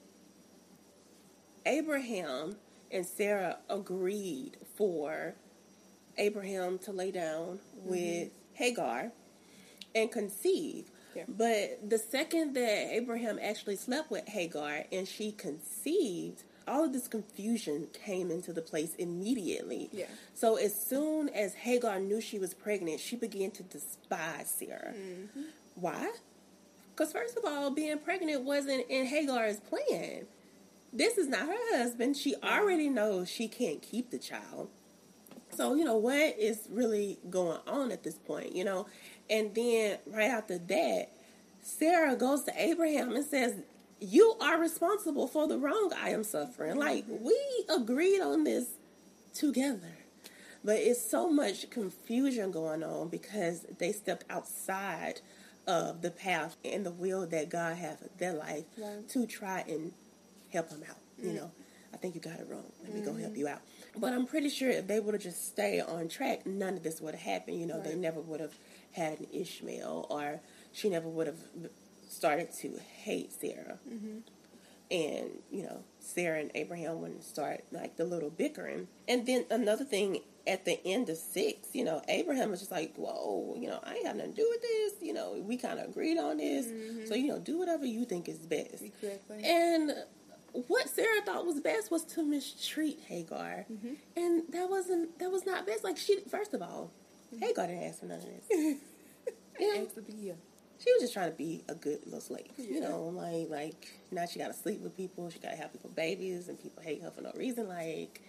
Abraham 1.66 2.56
and 2.90 3.06
Sarah 3.06 3.58
agreed 3.68 4.56
for 4.76 5.34
Abraham 6.18 6.78
to 6.80 6.92
lay 6.92 7.10
down 7.10 7.58
mm-hmm. 7.78 7.90
with 7.90 8.30
Hagar 8.54 9.12
and 9.94 10.10
conceive. 10.10 10.90
Yeah. 11.14 11.24
But 11.28 11.88
the 11.88 11.98
second 11.98 12.54
that 12.54 12.92
Abraham 12.92 13.38
actually 13.40 13.76
slept 13.76 14.10
with 14.10 14.28
Hagar 14.28 14.84
and 14.90 15.06
she 15.06 15.32
conceived, 15.32 16.42
all 16.66 16.84
of 16.84 16.92
this 16.92 17.08
confusion 17.08 17.88
came 17.92 18.30
into 18.30 18.52
the 18.52 18.62
place 18.62 18.94
immediately. 18.96 19.88
Yeah. 19.92 20.06
So 20.34 20.56
as 20.56 20.74
soon 20.74 21.28
as 21.30 21.54
Hagar 21.54 22.00
knew 22.00 22.20
she 22.20 22.38
was 22.38 22.54
pregnant, 22.54 23.00
she 23.00 23.16
began 23.16 23.50
to 23.52 23.62
despise 23.62 24.48
Sarah. 24.48 24.94
Mm-hmm. 24.96 25.42
Why? 25.74 26.12
Because 26.90 27.12
first 27.12 27.36
of 27.36 27.44
all, 27.44 27.70
being 27.70 27.98
pregnant 27.98 28.42
wasn't 28.42 28.86
in 28.88 29.06
Hagar's 29.06 29.60
plan 29.60 30.26
this 30.94 31.18
is 31.18 31.26
not 31.26 31.48
her 31.48 31.76
husband. 31.76 32.16
She 32.16 32.36
already 32.42 32.88
knows 32.88 33.28
she 33.28 33.48
can't 33.48 33.82
keep 33.82 34.10
the 34.10 34.18
child. 34.18 34.68
So, 35.50 35.74
you 35.74 35.84
know, 35.84 35.96
what 35.96 36.38
is 36.38 36.68
really 36.70 37.18
going 37.28 37.58
on 37.66 37.90
at 37.90 38.04
this 38.04 38.14
point, 38.14 38.54
you 38.54 38.64
know? 38.64 38.86
And 39.28 39.54
then 39.54 39.98
right 40.06 40.30
after 40.30 40.56
that, 40.56 41.10
Sarah 41.60 42.14
goes 42.16 42.44
to 42.44 42.52
Abraham 42.56 43.12
and 43.12 43.24
says, 43.24 43.54
You 44.00 44.36
are 44.40 44.58
responsible 44.58 45.26
for 45.26 45.48
the 45.48 45.58
wrong 45.58 45.92
I 45.96 46.10
am 46.10 46.24
suffering. 46.24 46.76
Like, 46.76 47.04
we 47.08 47.38
agreed 47.68 48.20
on 48.20 48.44
this 48.44 48.66
together. 49.34 49.96
But 50.64 50.76
it's 50.76 51.10
so 51.10 51.30
much 51.30 51.68
confusion 51.70 52.50
going 52.50 52.82
on 52.82 53.08
because 53.08 53.66
they 53.78 53.92
stepped 53.92 54.24
outside 54.30 55.20
of 55.66 56.02
the 56.02 56.10
path 56.10 56.56
and 56.64 56.84
the 56.84 56.90
will 56.90 57.26
that 57.26 57.50
God 57.50 57.76
has 57.76 57.98
for 57.98 58.08
their 58.18 58.32
life 58.32 58.64
to 59.08 59.26
try 59.26 59.64
and 59.68 59.92
help 60.52 60.70
them 60.70 60.82
out. 60.88 60.96
You 61.22 61.30
mm. 61.30 61.34
know, 61.36 61.50
I 61.92 61.96
think 61.96 62.14
you 62.14 62.20
got 62.20 62.40
it 62.40 62.46
wrong. 62.50 62.64
Let 62.82 62.92
me 62.92 63.00
mm-hmm. 63.00 63.10
go 63.10 63.16
help 63.16 63.32
mm-hmm. 63.32 63.40
you 63.40 63.48
out. 63.48 63.60
But 63.96 64.12
I'm 64.12 64.26
pretty 64.26 64.48
sure 64.48 64.70
if 64.70 64.86
they 64.86 65.00
would 65.00 65.14
have 65.14 65.22
just 65.22 65.46
stayed 65.46 65.82
on 65.82 66.08
track, 66.08 66.46
none 66.46 66.74
of 66.74 66.82
this 66.82 67.00
would 67.00 67.14
have 67.14 67.22
happened. 67.22 67.60
You 67.60 67.66
know, 67.66 67.76
right. 67.76 67.84
they 67.84 67.94
never 67.94 68.20
would 68.20 68.40
have 68.40 68.54
had 68.92 69.20
an 69.20 69.26
Ishmael, 69.32 70.06
or 70.10 70.40
she 70.72 70.88
never 70.88 71.08
would 71.08 71.26
have 71.26 71.38
started 72.14 72.52
to 72.60 72.78
hate 73.02 73.32
Sarah. 73.32 73.78
Mm-hmm. 73.88 74.18
and 74.90 75.30
you 75.50 75.62
know 75.62 75.82
Sarah 75.98 76.40
and 76.40 76.50
Abraham 76.54 77.00
wouldn't 77.00 77.24
start 77.24 77.64
like 77.72 77.96
the 77.96 78.04
little 78.04 78.30
bickering. 78.30 78.88
And 79.08 79.26
then 79.26 79.46
another 79.50 79.84
thing 79.84 80.20
at 80.46 80.64
the 80.64 80.78
end 80.86 81.08
of 81.08 81.16
six, 81.16 81.68
you 81.72 81.84
know, 81.84 82.02
Abraham 82.08 82.50
was 82.50 82.60
just 82.60 82.70
like, 82.70 82.94
"Whoa, 82.96 83.56
you 83.58 83.68
know, 83.68 83.80
I 83.82 83.94
ain't 83.94 84.06
have 84.06 84.16
nothing 84.16 84.34
to 84.34 84.36
do 84.42 84.48
with 84.50 84.62
this. 84.62 84.92
You 85.00 85.14
know, 85.14 85.42
we 85.42 85.56
kind 85.56 85.78
of 85.78 85.88
agreed 85.88 86.18
on 86.18 86.36
this, 86.36 86.66
mm-hmm. 86.66 87.06
so 87.06 87.14
you 87.14 87.28
know, 87.28 87.38
do 87.38 87.58
whatever 87.58 87.86
you 87.86 88.04
think 88.04 88.28
is 88.28 88.38
best." 88.38 88.82
Exactly. 88.82 89.42
And 89.44 89.92
what 90.68 90.88
Sarah 90.88 91.22
thought 91.24 91.46
was 91.46 91.60
best 91.60 91.90
was 91.90 92.04
to 92.04 92.22
mistreat 92.22 93.00
Hagar, 93.08 93.66
mm-hmm. 93.70 93.94
and 94.16 94.42
that 94.50 94.68
wasn't 94.68 95.18
that 95.18 95.30
was 95.30 95.46
not 95.46 95.66
best. 95.66 95.82
Like 95.82 95.96
she, 95.96 96.20
first 96.30 96.54
of 96.54 96.62
all, 96.62 96.90
mm-hmm. 97.34 97.44
Hagar 97.44 97.66
didn't 97.66 97.84
ask 97.84 98.00
for 98.00 98.06
none 98.06 98.18
of 98.18 98.24
this. 98.24 98.44
yeah. 99.58 100.34
She 100.78 100.92
was 100.92 101.02
just 101.02 101.14
trying 101.14 101.30
to 101.30 101.36
be 101.36 101.62
a 101.68 101.74
good 101.74 102.04
little 102.04 102.20
slave, 102.20 102.50
yeah. 102.56 102.74
you 102.74 102.80
know. 102.80 103.04
Like, 103.04 103.48
like 103.48 104.00
now 104.10 104.26
she 104.26 104.38
got 104.38 104.48
to 104.48 104.54
sleep 104.54 104.80
with 104.80 104.96
people. 104.96 105.30
She 105.30 105.38
got 105.38 105.50
to 105.50 105.56
have 105.56 105.72
people 105.72 105.90
babies, 105.90 106.48
and 106.48 106.60
people 106.60 106.82
hate 106.82 107.02
her 107.02 107.10
for 107.10 107.22
no 107.22 107.32
reason. 107.36 107.68
Like, 107.68 108.22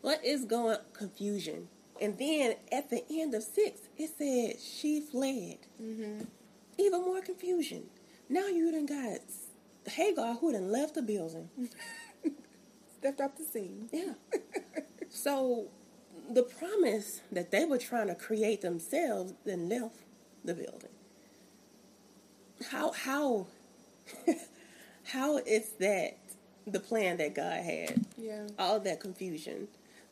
what 0.00 0.24
is 0.24 0.44
going 0.44 0.78
confusion? 0.92 1.68
And 2.00 2.18
then 2.18 2.54
at 2.72 2.88
the 2.88 3.04
end 3.10 3.34
of 3.34 3.42
six, 3.42 3.82
it 3.98 4.10
said 4.16 4.60
she 4.60 5.00
fled. 5.00 5.58
Mm-hmm. 5.80 6.24
Even 6.78 7.00
more 7.02 7.20
confusion. 7.20 7.84
Now 8.28 8.46
you 8.46 8.72
done 8.72 8.86
got 8.86 9.20
Hagar 9.86 10.34
who 10.34 10.52
done 10.52 10.72
left 10.72 10.94
the 10.94 11.02
building. 11.02 11.50
Stepped 12.98 13.20
off 13.20 13.36
the 13.36 13.44
scene. 13.44 13.88
Yeah. 13.92 14.14
so 15.10 15.66
the 16.30 16.42
promise 16.42 17.20
that 17.32 17.50
they 17.50 17.64
were 17.64 17.78
trying 17.78 18.06
to 18.06 18.14
create 18.14 18.62
themselves 18.62 19.34
then 19.44 19.68
left 19.68 19.96
the 20.44 20.54
building. 20.54 20.90
How 22.68 22.92
how 22.92 23.46
how 25.04 25.38
is 25.38 25.70
that 25.80 26.18
the 26.66 26.80
plan 26.80 27.16
that 27.18 27.34
God 27.34 27.62
had? 27.62 28.04
Yeah. 28.18 28.46
All 28.58 28.80
that 28.80 29.00
confusion. 29.00 29.68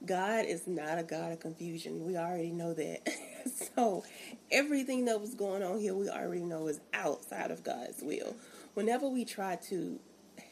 God 0.06 0.44
is 0.46 0.66
not 0.66 0.98
a 0.98 1.02
God 1.02 1.32
of 1.32 1.40
confusion. 1.40 2.06
We 2.06 2.16
already 2.16 2.50
know 2.50 2.72
that. 2.74 3.08
so 3.74 4.04
everything 4.50 5.06
that 5.06 5.20
was 5.20 5.34
going 5.34 5.62
on 5.62 5.80
here, 5.80 5.94
we 5.94 6.08
already 6.08 6.44
know 6.44 6.68
is 6.68 6.80
outside 6.94 7.50
of 7.50 7.64
God's 7.64 8.00
will. 8.02 8.36
Whenever 8.74 9.08
we 9.08 9.24
try 9.24 9.56
to 9.68 9.98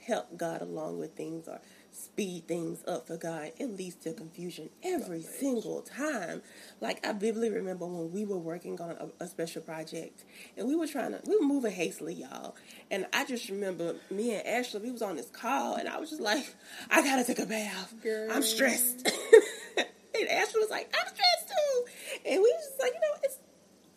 help 0.05 0.37
God 0.37 0.63
along 0.63 0.99
with 0.99 1.13
things 1.15 1.47
or 1.47 1.61
speed 1.97 2.47
things 2.47 2.85
up 2.87 3.07
for 3.07 3.17
God, 3.17 3.53
it 3.59 3.67
leads 3.77 3.97
to 3.97 4.13
confusion 4.13 4.69
every 4.83 5.23
single 5.23 5.81
time. 5.81 6.43
Like 6.81 7.05
I 7.07 7.13
vividly 7.13 7.51
remember 7.51 7.87
when 7.87 8.13
we 8.13 8.25
were 8.25 8.39
working 8.39 8.81
on 8.81 8.91
a, 8.91 9.25
a, 9.25 9.27
special 9.27 9.63
project 9.63 10.25
and 10.57 10.69
we 10.69 10.77
were 10.77 10.87
trying 10.87 11.13
to, 11.13 11.21
we 11.27 11.37
were 11.37 11.47
moving 11.47 11.73
hastily, 11.73 12.15
y'all. 12.15 12.55
And 12.91 13.07
I 13.13 13.25
just 13.25 13.49
remember 13.49 13.97
me 14.11 14.35
and 14.35 14.47
Ashley, 14.47 14.83
we 14.83 14.91
was 14.91 15.03
on 15.03 15.17
this 15.17 15.31
call 15.31 15.77
and 15.77 15.89
I 15.89 15.99
was 15.99 16.11
just 16.11 16.23
like, 16.23 16.55
I 16.91 17.03
gotta 17.03 17.25
take 17.25 17.39
a 17.39 17.47
bath. 17.47 17.95
Girl. 18.03 18.31
I'm 18.31 18.43
stressed. 18.43 19.07
and 19.77 20.29
Ashley 20.29 20.61
was 20.61 20.71
like, 20.71 20.95
I'm 20.95 21.07
stressed 21.07 21.49
too. 21.49 21.85
And 22.27 22.43
we 22.43 22.53
was 22.53 22.67
just 22.69 22.81
like, 22.81 22.93
you 22.93 23.01
know, 23.01 23.17
it's 23.23 23.39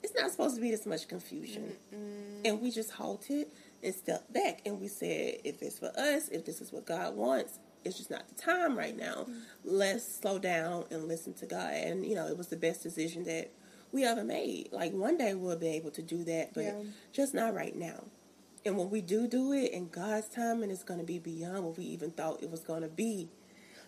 it's 0.01 0.15
not 0.15 0.31
supposed 0.31 0.55
to 0.55 0.61
be 0.61 0.71
this 0.71 0.85
much 0.85 1.07
confusion. 1.07 1.73
Mm-mm. 1.93 2.41
And 2.45 2.61
we 2.61 2.71
just 2.71 2.91
halted 2.91 3.47
and 3.83 3.93
stepped 3.93 4.31
back 4.33 4.61
and 4.65 4.79
we 4.79 4.87
said, 4.87 5.39
if 5.43 5.61
it's 5.61 5.79
for 5.79 5.91
us, 5.97 6.29
if 6.29 6.45
this 6.45 6.61
is 6.61 6.71
what 6.71 6.85
God 6.85 7.15
wants, 7.15 7.59
it's 7.85 7.97
just 7.97 8.11
not 8.11 8.27
the 8.27 8.35
time 8.35 8.77
right 8.77 8.97
now. 8.97 9.21
Mm-hmm. 9.21 9.33
Let's 9.63 10.05
slow 10.05 10.39
down 10.39 10.85
and 10.91 11.07
listen 11.07 11.33
to 11.35 11.45
God. 11.45 11.73
And, 11.73 12.05
you 12.05 12.15
know, 12.15 12.27
it 12.27 12.37
was 12.37 12.47
the 12.47 12.57
best 12.57 12.83
decision 12.83 13.23
that 13.25 13.51
we 13.91 14.03
ever 14.05 14.23
made. 14.23 14.69
Like, 14.71 14.93
one 14.93 15.17
day 15.17 15.33
we'll 15.33 15.57
be 15.57 15.69
able 15.69 15.91
to 15.91 16.01
do 16.01 16.23
that, 16.25 16.53
but 16.53 16.63
yeah. 16.63 16.81
just 17.11 17.33
not 17.33 17.55
right 17.55 17.75
now. 17.75 18.03
And 18.65 18.77
when 18.77 18.89
we 18.89 19.01
do 19.01 19.27
do 19.27 19.53
it 19.53 19.71
in 19.71 19.87
God's 19.87 20.27
time, 20.27 20.61
and 20.61 20.71
it's 20.71 20.83
going 20.83 20.99
to 20.99 21.05
be 21.05 21.19
beyond 21.19 21.63
what 21.63 21.77
we 21.77 21.85
even 21.85 22.11
thought 22.11 22.43
it 22.43 22.51
was 22.51 22.59
going 22.59 22.81
to 22.81 22.89
be. 22.89 23.29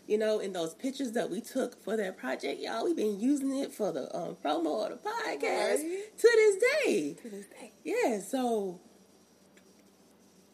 You 0.08 0.18
know, 0.18 0.40
in 0.40 0.54
those 0.54 0.74
pictures 0.74 1.12
that 1.12 1.30
we 1.30 1.42
took 1.42 1.82
for 1.84 1.96
that 1.98 2.18
project, 2.18 2.62
y'all, 2.62 2.84
we've 2.84 2.96
been 2.96 3.20
using 3.20 3.56
it 3.58 3.72
for 3.72 3.92
the 3.92 4.14
um, 4.16 4.36
promo 4.44 4.86
of 4.86 4.92
the 4.92 5.10
podcast 5.10 5.84
right. 5.84 6.18
to 6.18 6.30
this 6.36 6.64
day. 6.86 7.14
To 7.22 7.30
this 7.30 7.46
day. 7.46 7.72
Yeah, 7.84 8.20
so 8.20 8.80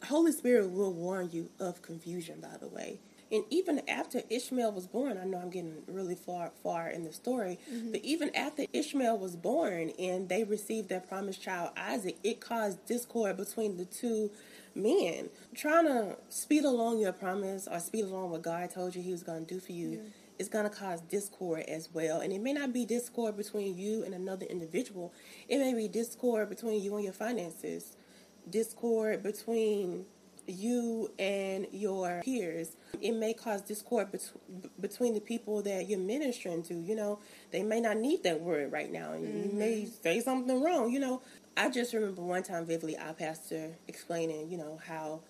Holy 0.04 0.32
Spirit 0.32 0.70
will 0.70 0.92
warn 0.92 1.30
you 1.32 1.50
of 1.58 1.80
confusion, 1.80 2.40
by 2.40 2.56
the 2.60 2.68
way. 2.68 3.00
And 3.30 3.44
even 3.50 3.82
after 3.88 4.22
Ishmael 4.30 4.72
was 4.72 4.86
born, 4.86 5.18
I 5.18 5.24
know 5.24 5.38
I'm 5.38 5.50
getting 5.50 5.82
really 5.86 6.14
far 6.14 6.50
far 6.62 6.88
in 6.88 7.04
the 7.04 7.12
story, 7.12 7.58
mm-hmm. 7.70 7.92
but 7.92 8.00
even 8.02 8.34
after 8.34 8.64
Ishmael 8.72 9.18
was 9.18 9.36
born 9.36 9.90
and 9.98 10.28
they 10.28 10.44
received 10.44 10.88
their 10.88 11.00
promised 11.00 11.42
child 11.42 11.70
Isaac, 11.76 12.16
it 12.24 12.40
caused 12.40 12.84
discord 12.86 13.36
between 13.36 13.76
the 13.76 13.84
two 13.84 14.30
men. 14.74 15.28
Trying 15.54 15.86
to 15.86 16.16
speed 16.28 16.64
along 16.64 17.00
your 17.00 17.12
promise 17.12 17.68
or 17.70 17.80
speed 17.80 18.04
along 18.04 18.30
what 18.30 18.42
God 18.42 18.70
told 18.70 18.94
you 18.94 19.02
He 19.02 19.12
was 19.12 19.22
going 19.22 19.44
to 19.44 19.54
do 19.54 19.60
for 19.60 19.72
you. 19.72 19.90
Yeah. 19.90 19.98
Is 20.38 20.48
going 20.48 20.70
to 20.70 20.76
cause 20.76 21.00
discord 21.00 21.64
as 21.66 21.88
well. 21.92 22.20
And 22.20 22.32
it 22.32 22.40
may 22.40 22.52
not 22.52 22.72
be 22.72 22.86
discord 22.86 23.36
between 23.36 23.76
you 23.76 24.04
and 24.04 24.14
another 24.14 24.46
individual. 24.46 25.12
It 25.48 25.58
may 25.58 25.74
be 25.74 25.88
discord 25.88 26.48
between 26.48 26.80
you 26.80 26.94
and 26.94 27.02
your 27.02 27.12
finances 27.12 27.96
discord 28.50 29.22
between 29.22 30.06
you 30.48 31.10
and 31.18 31.66
your 31.72 32.22
peers. 32.24 32.76
It 33.00 33.12
may 33.12 33.34
cause 33.34 33.62
discord 33.62 34.12
bet- 34.12 34.32
between 34.80 35.14
the 35.14 35.20
people 35.20 35.62
that 35.62 35.88
you're 35.88 35.98
ministering 35.98 36.62
to. 36.64 36.74
You 36.74 36.96
know, 36.96 37.18
they 37.50 37.62
may 37.62 37.80
not 37.80 37.96
need 37.98 38.22
that 38.24 38.40
word 38.40 38.72
right 38.72 38.90
now, 38.90 39.12
and 39.12 39.26
mm-hmm. 39.26 39.50
you 39.50 39.58
may 39.58 39.84
say 39.84 40.20
something 40.20 40.62
wrong. 40.62 40.90
You 40.90 41.00
know, 41.00 41.22
I 41.56 41.70
just 41.70 41.92
remember 41.92 42.22
one 42.22 42.42
time 42.42 42.66
vividly 42.66 42.96
our 42.96 43.12
pastor 43.12 43.76
explaining, 43.86 44.50
you 44.50 44.58
know, 44.58 44.80
how 44.86 45.20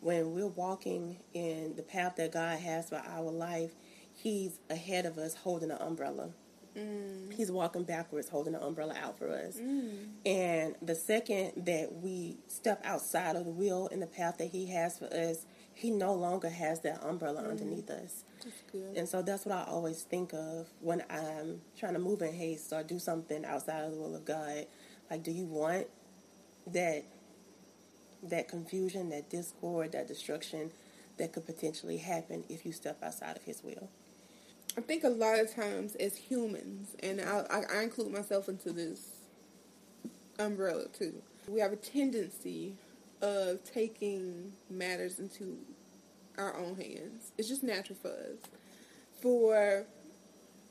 when 0.00 0.32
we're 0.34 0.46
walking 0.46 1.18
in 1.34 1.74
the 1.76 1.82
path 1.82 2.16
that 2.16 2.32
God 2.32 2.58
has 2.58 2.88
for 2.88 3.02
our 3.06 3.30
life, 3.30 3.72
He's 4.14 4.58
ahead 4.68 5.06
of 5.06 5.16
us 5.18 5.34
holding 5.34 5.70
an 5.70 5.78
umbrella. 5.78 6.30
Mm. 6.78 7.32
He's 7.34 7.50
walking 7.50 7.84
backwards, 7.84 8.28
holding 8.28 8.52
the 8.52 8.62
umbrella 8.62 8.94
out 9.00 9.18
for 9.18 9.28
us. 9.28 9.56
Mm. 9.56 10.08
And 10.24 10.74
the 10.80 10.94
second 10.94 11.64
that 11.64 11.96
we 11.96 12.36
step 12.46 12.80
outside 12.84 13.36
of 13.36 13.44
the 13.44 13.50
wheel 13.50 13.88
in 13.88 14.00
the 14.00 14.06
path 14.06 14.38
that 14.38 14.48
He 14.48 14.66
has 14.66 14.98
for 14.98 15.06
us, 15.06 15.46
He 15.74 15.90
no 15.90 16.14
longer 16.14 16.48
has 16.48 16.80
that 16.80 17.02
umbrella 17.02 17.42
mm. 17.42 17.50
underneath 17.50 17.90
us. 17.90 18.24
And 18.96 19.08
so 19.08 19.22
that's 19.22 19.44
what 19.44 19.56
I 19.56 19.64
always 19.64 20.02
think 20.02 20.32
of 20.32 20.68
when 20.80 21.02
I'm 21.10 21.60
trying 21.76 21.94
to 21.94 21.98
move 21.98 22.22
in 22.22 22.32
haste 22.32 22.72
or 22.72 22.82
do 22.82 22.98
something 22.98 23.44
outside 23.44 23.84
of 23.84 23.92
the 23.92 23.98
will 23.98 24.14
of 24.14 24.24
God. 24.24 24.66
Like, 25.10 25.22
do 25.22 25.30
you 25.30 25.44
want 25.44 25.86
that 26.68 27.04
that 28.22 28.48
confusion, 28.48 29.10
that 29.10 29.30
discord, 29.30 29.92
that 29.92 30.08
destruction 30.08 30.72
that 31.18 31.32
could 31.32 31.46
potentially 31.46 31.98
happen 31.98 32.44
if 32.48 32.66
you 32.66 32.72
step 32.72 32.98
outside 33.02 33.36
of 33.36 33.42
His 33.44 33.62
will? 33.62 33.88
I 34.78 34.80
think 34.80 35.02
a 35.02 35.08
lot 35.08 35.40
of 35.40 35.52
times 35.52 35.96
as 35.96 36.16
humans, 36.16 36.94
and 37.02 37.20
I, 37.20 37.64
I, 37.68 37.82
include 37.82 38.12
myself 38.12 38.48
into 38.48 38.70
this 38.72 39.08
umbrella 40.38 40.84
too, 40.96 41.14
we 41.48 41.58
have 41.58 41.72
a 41.72 41.76
tendency 41.76 42.74
of 43.20 43.64
taking 43.64 44.52
matters 44.70 45.18
into 45.18 45.58
our 46.38 46.56
own 46.56 46.76
hands. 46.76 47.32
It's 47.36 47.48
just 47.48 47.64
natural 47.64 47.98
for 48.00 48.10
us. 48.10 48.38
For, 49.20 49.84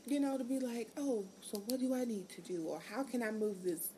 you 0.05 0.21
know, 0.21 0.37
to 0.37 0.45
be 0.45 0.59
like, 0.59 0.87
oh, 0.95 1.25
so 1.41 1.61
what 1.65 1.81
do 1.81 1.93
I 1.93 2.05
need 2.05 2.29
to 2.29 2.39
do? 2.39 2.63
Or 2.65 2.81
how 2.89 3.03
can 3.03 3.21
I 3.21 3.31
move 3.31 3.61
this 3.61 3.89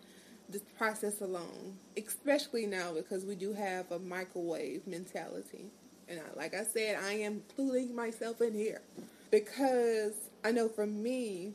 this 0.50 0.64
process 0.76 1.22
along? 1.22 1.78
Especially 1.96 2.66
now 2.66 2.94
because 2.96 3.26
we 3.26 3.36
do 3.36 3.54
have 3.54 3.92
a 3.92 4.00
microwave 4.00 4.88
mentality. 4.88 5.66
And 6.08 6.20
I, 6.20 6.36
like 6.36 6.56
I 6.56 6.64
said, 6.64 6.98
I 7.00 7.14
am 7.14 7.44
including 7.48 7.96
myself 7.96 8.42
in 8.42 8.56
here 8.56 8.82
because 9.32 10.14
I 10.44 10.52
know 10.52 10.70
for 10.70 10.86
me, 10.86 11.54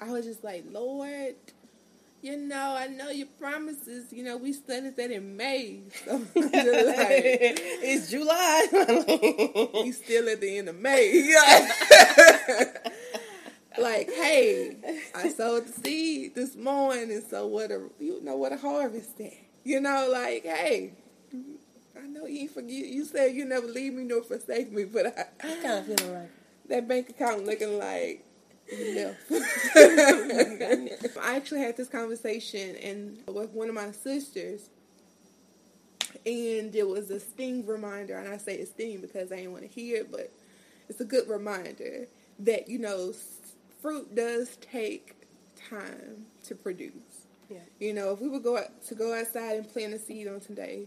I 0.00 0.10
was 0.10 0.24
just 0.24 0.42
like, 0.42 0.64
Lord, 0.70 1.34
you 2.22 2.36
know, 2.36 2.76
I 2.78 2.86
know 2.86 3.10
your 3.10 3.26
promises. 3.38 4.12
You 4.12 4.24
know, 4.24 4.36
we 4.36 4.52
studied 4.52 4.96
that 4.96 5.10
in 5.10 5.36
May. 5.36 5.80
So 6.04 6.16
like, 6.16 6.26
it's 6.36 8.10
July. 8.10 8.66
you 9.84 9.92
still 9.92 10.28
at 10.28 10.40
the 10.40 10.58
end 10.58 10.68
of 10.68 10.76
May. 10.76 11.34
like, 13.78 14.08
hey, 14.10 14.76
I 15.14 15.28
sowed 15.28 15.66
the 15.66 15.72
seed 15.72 16.34
this 16.34 16.56
morning, 16.56 17.10
and 17.12 17.24
so 17.24 17.46
what 17.46 17.70
a 17.70 17.88
you 17.98 18.22
know 18.22 18.36
what 18.36 18.52
a 18.52 18.56
harvest 18.56 19.18
that. 19.18 19.32
You 19.64 19.80
know, 19.80 20.08
like, 20.10 20.44
hey, 20.44 20.92
I 21.96 22.06
know 22.06 22.26
you 22.26 22.48
forget. 22.48 22.86
You 22.86 23.04
said 23.04 23.34
you 23.34 23.44
never 23.44 23.66
leave 23.66 23.94
me 23.94 24.04
nor 24.04 24.22
forsake 24.22 24.72
me, 24.72 24.84
but 24.84 25.06
I, 25.06 25.46
I 25.46 25.54
kind 25.62 25.78
of 25.78 25.86
feel 25.86 26.12
like 26.12 26.30
that 26.72 26.88
bank 26.88 27.10
account 27.10 27.44
looking 27.44 27.78
like 27.78 28.24
no. 28.72 29.14
I 31.20 31.36
actually 31.36 31.60
had 31.60 31.76
this 31.76 31.88
conversation 31.88 32.76
and 32.76 33.18
with 33.26 33.50
one 33.50 33.68
of 33.68 33.74
my 33.74 33.90
sisters, 33.90 34.70
and 36.24 36.74
it 36.74 36.88
was 36.88 37.10
a 37.10 37.20
sting 37.20 37.66
reminder. 37.66 38.16
And 38.16 38.32
I 38.32 38.38
say 38.38 38.58
a 38.60 38.66
sting 38.66 39.02
because 39.02 39.30
I 39.30 39.36
didn't 39.36 39.52
want 39.52 39.64
to 39.64 39.68
hear 39.68 39.98
it, 39.98 40.10
but 40.10 40.32
it's 40.88 41.00
a 41.00 41.04
good 41.04 41.28
reminder 41.28 42.06
that 42.38 42.68
you 42.68 42.78
know 42.78 43.12
fruit 43.82 44.14
does 44.14 44.56
take 44.56 45.16
time 45.68 46.24
to 46.44 46.54
produce. 46.54 47.26
Yeah. 47.50 47.58
You 47.78 47.92
know, 47.92 48.12
if 48.12 48.20
we 48.20 48.28
would 48.28 48.42
go 48.42 48.56
out, 48.56 48.82
to 48.86 48.94
go 48.94 49.12
outside 49.12 49.58
and 49.58 49.70
plant 49.70 49.92
a 49.92 49.98
seed 49.98 50.28
on 50.28 50.40
today, 50.40 50.86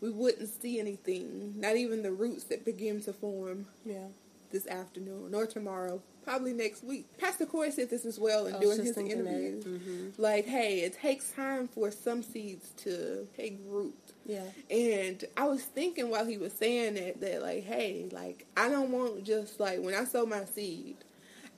we 0.00 0.10
wouldn't 0.10 0.48
see 0.62 0.78
anything, 0.78 1.54
not 1.56 1.76
even 1.76 2.04
the 2.04 2.12
roots 2.12 2.44
that 2.44 2.64
begin 2.64 3.02
to 3.02 3.12
form. 3.12 3.66
Yeah. 3.84 4.06
This 4.54 4.68
afternoon 4.68 5.34
or 5.34 5.46
tomorrow, 5.46 6.00
probably 6.22 6.52
next 6.52 6.84
week. 6.84 7.06
Pastor 7.18 7.44
Corey 7.44 7.72
said 7.72 7.90
this 7.90 8.04
as 8.04 8.20
well 8.20 8.46
in 8.46 8.60
doing 8.60 8.78
his 8.78 8.96
interview. 8.96 9.60
Mm-hmm. 9.60 10.22
Like, 10.22 10.46
hey, 10.46 10.82
it 10.82 10.96
takes 10.96 11.32
time 11.32 11.66
for 11.66 11.90
some 11.90 12.22
seeds 12.22 12.70
to 12.84 13.26
take 13.36 13.58
root. 13.66 13.98
Yeah. 14.24 14.44
And 14.70 15.24
I 15.36 15.46
was 15.46 15.64
thinking 15.64 16.08
while 16.08 16.24
he 16.24 16.38
was 16.38 16.52
saying 16.52 16.94
that, 16.94 17.20
that 17.20 17.42
like, 17.42 17.64
hey, 17.64 18.08
like, 18.12 18.46
I 18.56 18.68
don't 18.68 18.92
want 18.92 19.24
just 19.24 19.58
like 19.58 19.80
when 19.80 19.96
I 19.96 20.04
sow 20.04 20.24
my 20.24 20.44
seed, 20.44 20.98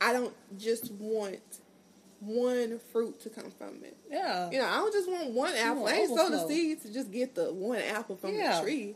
I 0.00 0.15
don't 0.15 0.33
just 0.59 0.91
want 0.93 1.43
one 2.21 2.81
fruit 2.93 3.21
to 3.21 3.29
come 3.29 3.50
from 3.59 3.85
it. 3.85 3.99
Yeah. 4.11 4.50
You 4.50 4.59
know, 4.59 4.69
I 4.69 4.76
don't 4.76 4.93
just 4.95 5.11
want 5.11 5.33
one 5.33 5.55
apple. 5.55 5.87
I 5.87 5.93
ain't 5.93 6.17
sow 6.17 6.31
the 6.31 6.49
seed 6.49 6.81
to 6.81 6.91
just 6.91 7.12
get 7.12 7.35
the 7.35 7.53
one 7.53 7.81
apple 7.81 8.17
from 8.17 8.37
yeah. 8.37 8.57
the 8.57 8.62
tree. 8.62 8.95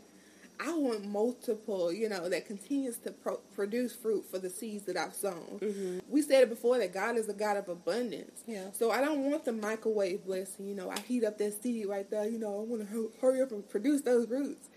I 0.63 0.73
want 0.73 1.07
multiple, 1.07 1.93
you 1.93 2.09
know, 2.09 2.29
that 2.29 2.47
continues 2.47 2.99
to 2.99 3.13
pro- 3.13 3.41
produce 3.55 3.95
fruit 3.95 4.25
for 4.31 4.39
the 4.39 4.51
seeds 4.51 4.85
that 4.85 4.97
I've 4.97 5.15
sown. 5.15 5.59
Mm-hmm. 5.61 5.99
We 6.09 6.21
said 6.23 6.43
it 6.43 6.51
before 6.51 6.79
that 6.79 6.93
God 6.93 7.17
is 7.17 7.29
a 7.29 7.33
God 7.33 7.57
of 7.57 7.69
abundance. 7.69 8.43
Yeah. 8.47 8.71
So 8.73 8.91
I 8.91 9.01
don't 9.01 9.31
want 9.31 9.45
the 9.45 9.53
microwave 9.53 10.25
blessing. 10.25 10.69
You 10.69 10.75
know, 10.75 10.91
I 10.91 10.99
heat 11.01 11.25
up 11.25 11.39
that 11.39 11.63
seed 11.63 11.87
right 11.87 12.09
there. 12.11 12.29
You 12.29 12.39
know, 12.39 12.61
I 12.61 12.65
want 12.65 12.89
to 12.89 13.13
hurry 13.21 13.41
up 13.41 13.53
and 13.53 13.67
produce 13.69 14.03
those 14.03 14.29
roots. 14.29 14.69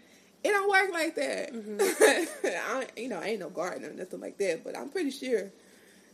It 0.43 0.49
don't 0.49 0.69
work 0.69 0.91
like 0.93 1.15
that. 1.15 1.53
Mm-hmm. 1.53 2.45
I, 2.77 2.87
you 2.95 3.09
know, 3.09 3.19
I 3.19 3.27
ain't 3.27 3.39
no 3.39 3.49
gardener 3.49 3.89
or 3.89 3.93
nothing 3.93 4.21
like 4.21 4.37
that, 4.37 4.63
but 4.63 4.77
I'm 4.77 4.89
pretty 4.89 5.11
sure 5.11 5.51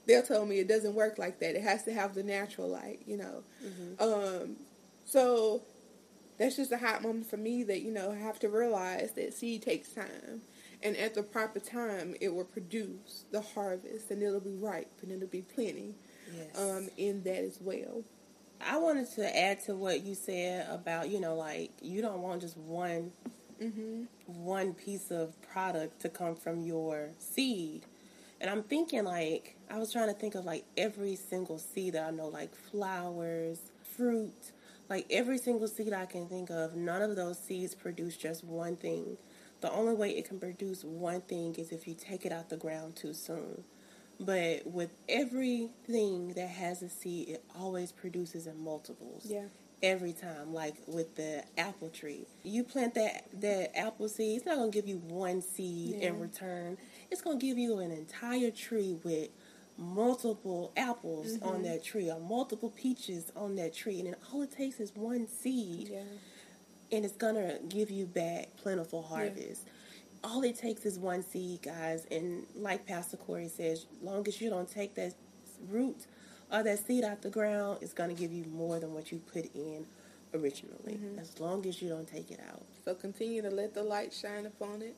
they'll 0.08 0.24
tell 0.24 0.46
me 0.46 0.60
it 0.60 0.68
doesn't 0.68 0.96
work 0.96 1.18
like 1.20 1.40
that. 1.40 1.56
It 1.56 1.62
has 1.62 1.84
to 1.84 1.94
have 1.94 2.16
the 2.16 2.24
natural 2.24 2.70
light, 2.70 3.02
you 3.06 3.18
know. 3.18 3.44
Mm-hmm. 3.64 4.04
Um, 4.04 4.56
so 5.06 5.62
that's 6.40 6.56
just 6.56 6.72
a 6.72 6.78
hot 6.78 7.04
moment 7.04 7.30
for 7.30 7.38
me 7.38 7.64
that 7.64 7.82
you 7.82 7.92
know 7.92 8.12
I 8.12 8.16
have 8.16 8.40
to 8.40 8.50
realize 8.50 9.12
that 9.14 9.34
seed 9.34 9.62
takes 9.62 9.90
time, 9.90 10.42
and 10.82 10.98
at 10.98 11.14
the 11.14 11.24
proper 11.24 11.60
time 11.60 12.16
it 12.20 12.34
will 12.34 12.46
produce 12.46 13.26
the 13.32 13.42
harvest, 13.42 14.10
and 14.10 14.24
it'll 14.24 14.40
be 14.40 14.56
ripe, 14.56 14.92
and 15.02 15.12
it'll 15.12 15.28
be 15.28 15.42
plenty. 15.42 15.96
Yes. 16.36 16.60
Um, 16.60 16.90
in 16.96 17.24
that 17.24 17.44
as 17.44 17.58
well. 17.60 18.04
I 18.62 18.78
wanted 18.78 19.10
to 19.16 19.38
add 19.38 19.64
to 19.66 19.76
what 19.76 20.04
you 20.04 20.14
said 20.14 20.68
about 20.70 21.10
you 21.10 21.20
know 21.20 21.36
like 21.36 21.72
you 21.82 22.02
don't 22.02 22.22
want 22.22 22.42
just 22.42 22.58
one 22.58 23.12
mm-hmm. 23.62 24.04
one 24.28 24.74
piece 24.74 25.12
of 25.12 25.34
product 25.42 26.02
to 26.02 26.10
come 26.10 26.36
from 26.36 26.62
your 26.62 27.10
seed 27.18 27.86
and 28.42 28.50
I'm 28.50 28.64
thinking 28.64 29.04
like 29.04 29.56
I 29.70 29.78
was 29.78 29.92
trying 29.92 30.08
to 30.08 30.14
think 30.14 30.36
of 30.36 30.46
like 30.46 30.66
every 30.78 31.16
single 31.16 31.58
seed 31.58 31.94
that 31.94 32.08
I 32.08 32.12
know, 32.12 32.28
like 32.28 32.54
flowers, 32.56 33.60
fruit, 33.96 34.52
like 34.90 35.06
every 35.10 35.38
single 35.38 35.68
seed 35.68 35.94
I 35.94 36.06
can 36.06 36.28
think 36.28 36.50
of. 36.50 36.76
None 36.76 37.02
of 37.02 37.16
those 37.16 37.40
seeds 37.40 37.76
produce 37.76 38.18
just 38.18 38.44
one 38.44 38.76
thing. 38.76 39.18
The 39.62 39.72
only 39.72 39.94
way 39.94 40.12
it 40.12 40.26
can 40.26 40.40
produce 40.40 40.84
one 40.84 41.22
thing 41.22 41.56
is 41.56 41.72
if 41.72 41.88
you 41.88 41.94
take 41.94 42.26
it 42.26 42.32
out 42.32 42.50
the 42.50 42.58
ground 42.58 42.96
too 42.96 43.14
soon. 43.14 43.64
But 44.20 44.66
with 44.66 44.90
everything 45.08 46.34
that 46.34 46.50
has 46.50 46.82
a 46.82 46.90
seed, 46.90 47.30
it 47.30 47.44
always 47.58 47.92
produces 47.92 48.48
in 48.48 48.62
multiples. 48.62 49.26
Yeah. 49.26 49.46
Every 49.82 50.12
time, 50.12 50.54
like 50.54 50.76
with 50.88 51.16
the 51.16 51.46
apple 51.58 51.88
tree, 51.88 52.26
you 52.44 52.66
plant 52.66 52.96
that 52.96 53.28
that 53.40 53.78
apple 53.78 54.10
seed. 54.10 54.36
It's 54.36 54.46
not 54.46 54.58
gonna 54.58 54.72
give 54.72 54.90
you 54.90 54.98
one 54.98 55.42
seed 55.42 55.96
yeah. 55.96 56.10
in 56.10 56.20
return 56.20 56.78
it's 57.12 57.22
going 57.22 57.40
to 57.40 57.46
give 57.46 57.58
you 57.58 57.80
an 57.80 57.92
entire 57.92 58.52
tree 58.52 58.98
with 59.04 59.30
multiple 59.80 60.72
apples 60.76 61.38
mm-hmm. 61.38 61.48
on 61.48 61.64
that 61.64 61.84
tree 61.84 62.12
or 62.12 62.20
multiple 62.20 62.70
peaches 62.70 63.32
on 63.36 63.56
that 63.56 63.74
tree. 63.74 64.00
And 64.00 64.08
then 64.08 64.16
all 64.32 64.42
it 64.42 64.52
takes 64.52 64.80
is 64.80 64.92
one 64.96 65.28
seed. 65.28 65.90
Yeah. 65.92 66.02
And 66.92 67.06
it's 67.06 67.16
going 67.16 67.36
to 67.36 67.60
give 67.68 67.90
you 67.90 68.06
back 68.06 68.50
plentiful 68.62 69.02
harvest. 69.02 69.64
Yeah. 69.66 69.72
All 70.32 70.44
it 70.44 70.58
takes 70.58 70.86
is 70.86 71.00
one 71.00 71.24
seed, 71.24 71.62
guys. 71.62 72.06
And 72.12 72.44
like 72.56 72.86
Pastor 72.86 73.18
Corey 73.18 73.48
says, 73.48 73.86
long 74.02 74.28
as 74.28 74.42
you 74.42 74.50
don't 74.50 74.70
take 74.70 74.96
that 74.96 75.14
root 75.70 76.06
or 76.52 76.64
that 76.64 76.86
seed 76.86 77.04
out 77.04 77.22
the 77.22 77.30
ground, 77.30 77.80
it's 77.82 77.94
going 77.94 78.14
to 78.14 78.20
give 78.20 78.34
you 78.34 78.46
more 78.46 78.80
than 78.80 78.94
what 78.94 79.12
you 79.12 79.22
put 79.32 79.54
in 79.56 79.86
originally. 80.34 80.94
Mm-hmm. 80.94 81.20
As 81.20 81.40
long 81.40 81.66
as 81.66 81.82
you 81.82 81.90
don't 81.90 82.08
take 82.08 82.32
it 82.32 82.42
out. 82.50 82.64
So 82.84 82.96
continue 82.96 83.42
to 83.44 83.50
let 83.50 83.74
the 83.74 83.84
light 83.84 84.12
shine 84.12 84.46
upon 84.46 84.82
it 84.82 84.96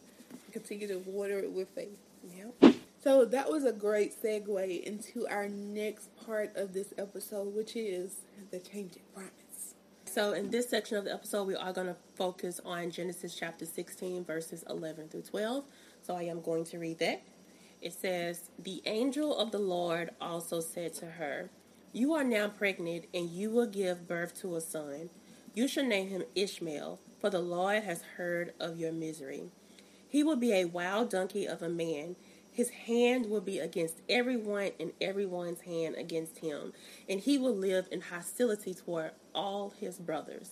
continue 0.52 0.88
to 0.88 0.98
water 1.06 1.40
it 1.40 1.52
with 1.52 1.68
faith. 1.70 1.98
Yep. 2.36 2.76
So 3.04 3.26
that 3.26 3.50
was 3.50 3.66
a 3.66 3.72
great 3.72 4.14
segue 4.22 4.84
into 4.84 5.28
our 5.28 5.50
next 5.50 6.10
part 6.24 6.56
of 6.56 6.74
this 6.74 6.94
episode, 7.00 7.56
which 7.56 7.76
is 7.76 8.18
the 8.52 8.60
tainted 8.60 9.02
promise. 9.12 9.74
So 10.06 10.34
in 10.34 10.52
this 10.52 10.70
section 10.70 10.98
of 10.98 11.06
the 11.06 11.14
episode, 11.14 11.48
we 11.48 11.56
are 11.56 11.74
going 11.74 11.88
to 11.88 11.96
focus 12.16 12.62
on 12.64 12.92
Genesis 12.92 13.34
chapter 13.34 13.66
16, 13.66 14.24
verses 14.24 14.64
11 14.70 15.10
through 15.10 15.24
12. 15.24 15.64
So 16.04 16.16
I 16.16 16.24
am 16.24 16.42
going 16.42 16.64
to 16.66 16.78
read 16.78 17.00
that. 17.00 17.24
It 17.82 17.94
says, 17.94 18.52
The 18.60 18.84
angel 18.86 19.36
of 19.36 19.52
the 19.52 19.58
Lord 19.58 20.12
also 20.22 20.60
said 20.60 20.94
to 20.96 21.08
her, 21.08 21.50
You 21.94 22.14
are 22.14 22.24
now 22.24 22.50
pregnant, 22.50 23.06
and 23.16 23.32
you 23.32 23.50
will 23.50 23.66
give 23.66 24.08
birth 24.08 24.40
to 24.42 24.56
a 24.56 24.62
son. 24.62 25.10
You 25.56 25.68
shall 25.68 25.86
name 25.86 26.10
him 26.10 26.24
Ishmael, 26.36 27.00
for 27.20 27.32
the 27.32 27.40
Lord 27.40 27.82
has 27.84 28.04
heard 28.18 28.54
of 28.60 28.78
your 28.78 28.92
misery. 28.92 29.46
He 30.08 30.24
will 30.24 30.36
be 30.36 30.54
a 30.54 30.66
wild 30.66 31.10
donkey 31.10 31.48
of 31.48 31.62
a 31.62 31.70
man. 31.70 32.18
His 32.54 32.70
hand 32.70 33.30
will 33.30 33.42
be 33.42 33.60
against 33.60 33.96
everyone, 34.10 34.72
and 34.80 34.92
everyone's 35.00 35.62
hand 35.62 35.96
against 35.96 36.40
him. 36.40 36.74
And 37.08 37.20
he 37.20 37.38
will 37.38 37.56
live 37.56 37.88
in 37.92 38.02
hostility 38.02 38.74
toward 38.74 39.12
all 39.34 39.74
his 39.80 39.98
brothers. 39.98 40.50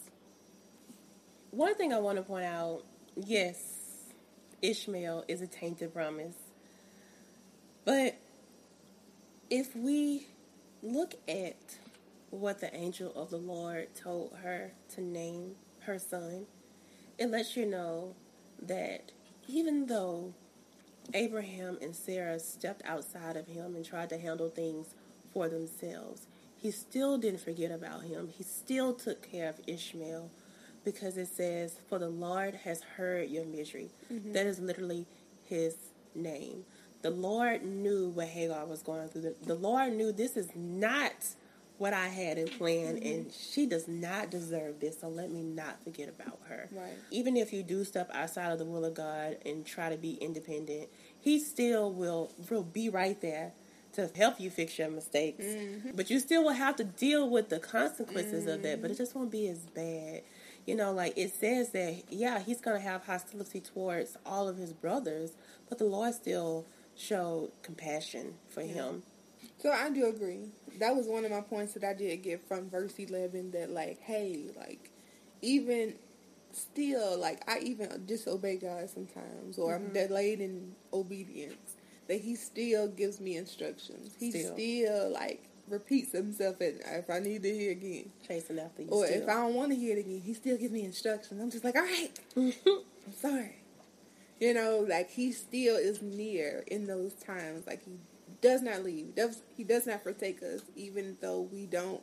One 1.51 1.75
thing 1.75 1.93
I 1.93 1.99
want 1.99 2.17
to 2.17 2.23
point 2.23 2.45
out 2.45 2.83
yes, 3.15 3.61
Ishmael 4.61 5.25
is 5.27 5.41
a 5.41 5.47
tainted 5.47 5.93
promise. 5.93 6.35
But 7.85 8.17
if 9.49 9.75
we 9.75 10.27
look 10.81 11.15
at 11.27 11.57
what 12.29 12.61
the 12.61 12.73
angel 12.75 13.11
of 13.15 13.29
the 13.29 13.37
Lord 13.37 13.93
told 13.95 14.37
her 14.43 14.71
to 14.95 15.01
name 15.01 15.55
her 15.81 15.97
son, 15.97 16.45
it 17.17 17.29
lets 17.29 17.57
you 17.57 17.65
know 17.65 18.15
that 18.61 19.11
even 19.47 19.87
though 19.87 20.33
Abraham 21.13 21.77
and 21.81 21.95
Sarah 21.95 22.39
stepped 22.39 22.81
outside 22.85 23.35
of 23.35 23.47
him 23.47 23.75
and 23.75 23.85
tried 23.85 24.09
to 24.09 24.17
handle 24.17 24.49
things 24.49 24.93
for 25.33 25.47
themselves, 25.47 26.27
he 26.55 26.71
still 26.71 27.17
didn't 27.17 27.41
forget 27.41 27.71
about 27.71 28.03
him. 28.03 28.29
He 28.37 28.43
still 28.43 28.93
took 28.93 29.21
care 29.21 29.49
of 29.49 29.61
Ishmael 29.67 30.29
because 30.83 31.17
it 31.17 31.27
says, 31.27 31.77
For 31.87 31.99
the 31.99 32.09
Lord 32.09 32.55
has 32.65 32.81
heard 32.81 33.29
your 33.29 33.45
misery. 33.45 33.89
Mm-hmm. 34.11 34.33
That 34.33 34.45
is 34.45 34.59
literally 34.59 35.05
his 35.45 35.75
name. 36.15 36.65
The 37.01 37.11
Lord 37.11 37.63
knew 37.63 38.09
what 38.09 38.27
Hagar 38.27 38.65
was 38.65 38.81
going 38.81 39.07
through. 39.07 39.21
The, 39.21 39.35
the 39.45 39.55
Lord 39.55 39.93
knew 39.93 40.11
this 40.11 40.35
is 40.35 40.49
not 40.55 41.13
what 41.79 41.93
I 41.93 42.07
had 42.07 42.37
in 42.37 42.47
plan, 42.49 42.95
mm-hmm. 42.95 43.07
and 43.07 43.31
she 43.31 43.65
does 43.65 43.87
not 43.87 44.29
deserve 44.29 44.79
this. 44.79 44.99
So 44.99 45.07
let 45.07 45.31
me 45.31 45.41
not 45.41 45.81
forget 45.83 46.09
about 46.09 46.39
her. 46.47 46.67
Right. 46.71 46.93
Even 47.09 47.37
if 47.37 47.53
you 47.53 47.63
do 47.63 47.83
step 47.85 48.11
outside 48.13 48.51
of 48.51 48.59
the 48.59 48.65
will 48.65 48.85
of 48.85 48.93
God 48.93 49.37
and 49.45 49.65
try 49.65 49.89
to 49.89 49.97
be 49.97 50.13
independent, 50.15 50.89
He 51.19 51.39
still 51.39 51.91
will 51.91 52.31
will 52.49 52.63
be 52.63 52.89
right 52.89 53.19
there 53.21 53.53
to 53.93 54.09
help 54.15 54.39
you 54.39 54.49
fix 54.49 54.77
your 54.77 54.89
mistakes. 54.89 55.45
Mm-hmm. 55.45 55.91
But 55.95 56.09
you 56.09 56.19
still 56.19 56.43
will 56.43 56.51
have 56.51 56.75
to 56.75 56.83
deal 56.83 57.29
with 57.29 57.49
the 57.49 57.59
consequences 57.59 58.43
mm-hmm. 58.43 58.53
of 58.53 58.61
that. 58.63 58.81
But 58.81 58.91
it 58.91 58.97
just 58.97 59.15
won't 59.15 59.31
be 59.31 59.47
as 59.47 59.59
bad. 59.59 60.21
You 60.65 60.75
know, 60.75 60.91
like 60.91 61.17
it 61.17 61.33
says 61.33 61.69
that 61.71 62.03
yeah, 62.09 62.39
he's 62.39 62.59
gonna 62.59 62.79
have 62.79 63.05
hostility 63.05 63.61
towards 63.61 64.17
all 64.25 64.49
of 64.49 64.57
his 64.57 64.73
brothers, 64.73 65.31
but 65.69 65.77
the 65.77 65.85
Lord 65.85 66.13
still 66.13 66.65
showed 66.95 67.51
compassion 67.63 68.33
for 68.49 68.61
yeah. 68.61 68.73
him. 68.73 69.03
So 69.61 69.71
I 69.71 69.89
do 69.89 70.07
agree. 70.07 70.51
That 70.79 70.95
was 70.95 71.07
one 71.07 71.25
of 71.25 71.31
my 71.31 71.41
points 71.41 71.73
that 71.73 71.83
I 71.83 71.93
did 71.93 72.23
get 72.23 72.47
from 72.47 72.69
verse 72.69 72.97
11 72.97 73.51
that, 73.51 73.69
like, 73.69 73.99
hey, 74.01 74.51
like, 74.57 74.91
even 75.41 75.95
still, 76.53 77.19
like, 77.19 77.41
I 77.49 77.59
even 77.59 78.05
disobey 78.05 78.57
God 78.57 78.89
sometimes, 78.89 79.57
or 79.57 79.73
mm-hmm. 79.73 79.87
I'm 79.87 79.93
delayed 79.93 80.39
in 80.39 80.73
obedience, 80.93 81.75
that 82.07 82.21
He 82.21 82.35
still 82.35 82.87
gives 82.87 83.19
me 83.19 83.35
instructions. 83.35 84.15
He 84.17 84.31
still, 84.31 84.53
still 84.53 85.11
like, 85.11 85.43
repeats 85.69 86.11
himself 86.11 86.59
and 86.61 86.79
if 86.83 87.09
I 87.09 87.19
need 87.19 87.43
to 87.43 87.53
hear 87.53 87.71
again. 87.71 88.09
Chasing 88.27 88.59
after 88.59 88.83
you. 88.83 88.89
Or 88.89 89.05
still. 89.05 89.21
if 89.21 89.29
I 89.29 89.33
don't 89.33 89.53
want 89.53 89.71
to 89.71 89.77
hear 89.77 89.97
it 89.97 89.99
again, 89.99 90.21
he 90.25 90.33
still 90.33 90.57
gives 90.57 90.71
me 90.71 90.83
instructions. 90.83 91.41
I'm 91.41 91.51
just 91.51 91.63
like, 91.63 91.75
all 91.75 91.83
right, 91.83 92.11
I'm 92.37 93.13
sorry. 93.13 93.55
You 94.39 94.53
know, 94.53 94.85
like 94.87 95.11
he 95.11 95.33
still 95.33 95.75
is 95.75 96.01
near 96.01 96.63
in 96.67 96.87
those 96.87 97.13
times. 97.13 97.67
Like 97.67 97.83
he 97.83 97.91
does 98.41 98.61
not 98.61 98.83
leave. 98.83 99.15
Does, 99.15 99.41
he 99.55 99.63
does 99.63 99.85
not 99.85 100.03
forsake 100.03 100.41
us, 100.41 100.61
even 100.75 101.17
though 101.21 101.41
we 101.41 101.65
don't 101.65 102.01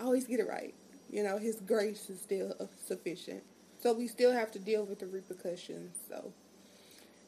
always 0.00 0.26
get 0.26 0.40
it 0.40 0.48
right. 0.48 0.74
You 1.10 1.22
know, 1.22 1.38
His 1.38 1.56
grace 1.56 2.08
is 2.08 2.20
still 2.20 2.54
sufficient. 2.86 3.42
So 3.82 3.92
we 3.92 4.08
still 4.08 4.32
have 4.32 4.50
to 4.52 4.58
deal 4.58 4.84
with 4.84 5.00
the 5.00 5.06
repercussions. 5.06 5.96
So 6.08 6.32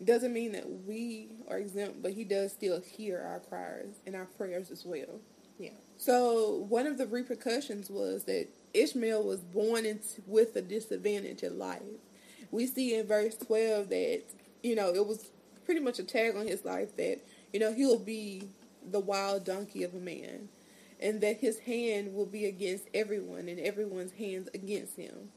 it 0.00 0.06
doesn't 0.06 0.32
mean 0.32 0.52
that 0.52 0.64
we 0.86 1.28
are 1.48 1.58
exempt, 1.58 2.02
but 2.02 2.12
He 2.12 2.24
does 2.24 2.52
still 2.52 2.80
hear 2.80 3.20
our 3.20 3.40
cries 3.40 4.00
and 4.06 4.14
our 4.14 4.26
prayers 4.26 4.70
as 4.70 4.84
well. 4.84 5.20
Yeah. 5.58 5.70
So 5.98 6.66
one 6.68 6.86
of 6.86 6.98
the 6.98 7.06
repercussions 7.06 7.90
was 7.90 8.24
that 8.24 8.48
Ishmael 8.72 9.22
was 9.22 9.40
born 9.40 9.86
into, 9.86 10.22
with 10.26 10.56
a 10.56 10.62
disadvantage 10.62 11.42
in 11.42 11.58
life. 11.58 11.82
we 12.50 12.66
see 12.66 12.94
in 12.94 13.06
verse 13.06 13.36
12 13.36 13.88
that, 13.90 14.22
you 14.62 14.74
know, 14.74 14.88
it 14.92 15.06
was 15.06 15.30
pretty 15.64 15.80
much 15.80 15.98
a 15.98 16.04
tag 16.04 16.36
on 16.36 16.46
his 16.46 16.64
life 16.64 16.96
that, 16.96 17.20
you 17.54 17.60
know, 17.60 17.72
he'll 17.72 18.00
be 18.00 18.48
the 18.90 18.98
wild 18.98 19.44
donkey 19.44 19.84
of 19.84 19.94
a 19.94 20.00
man 20.00 20.48
and 21.00 21.20
that 21.20 21.38
his 21.38 21.60
hand 21.60 22.12
will 22.12 22.26
be 22.26 22.46
against 22.46 22.84
everyone 22.92 23.48
and 23.48 23.60
everyone's 23.60 24.12
hands 24.12 24.48
against 24.52 24.96
him. 24.96 25.30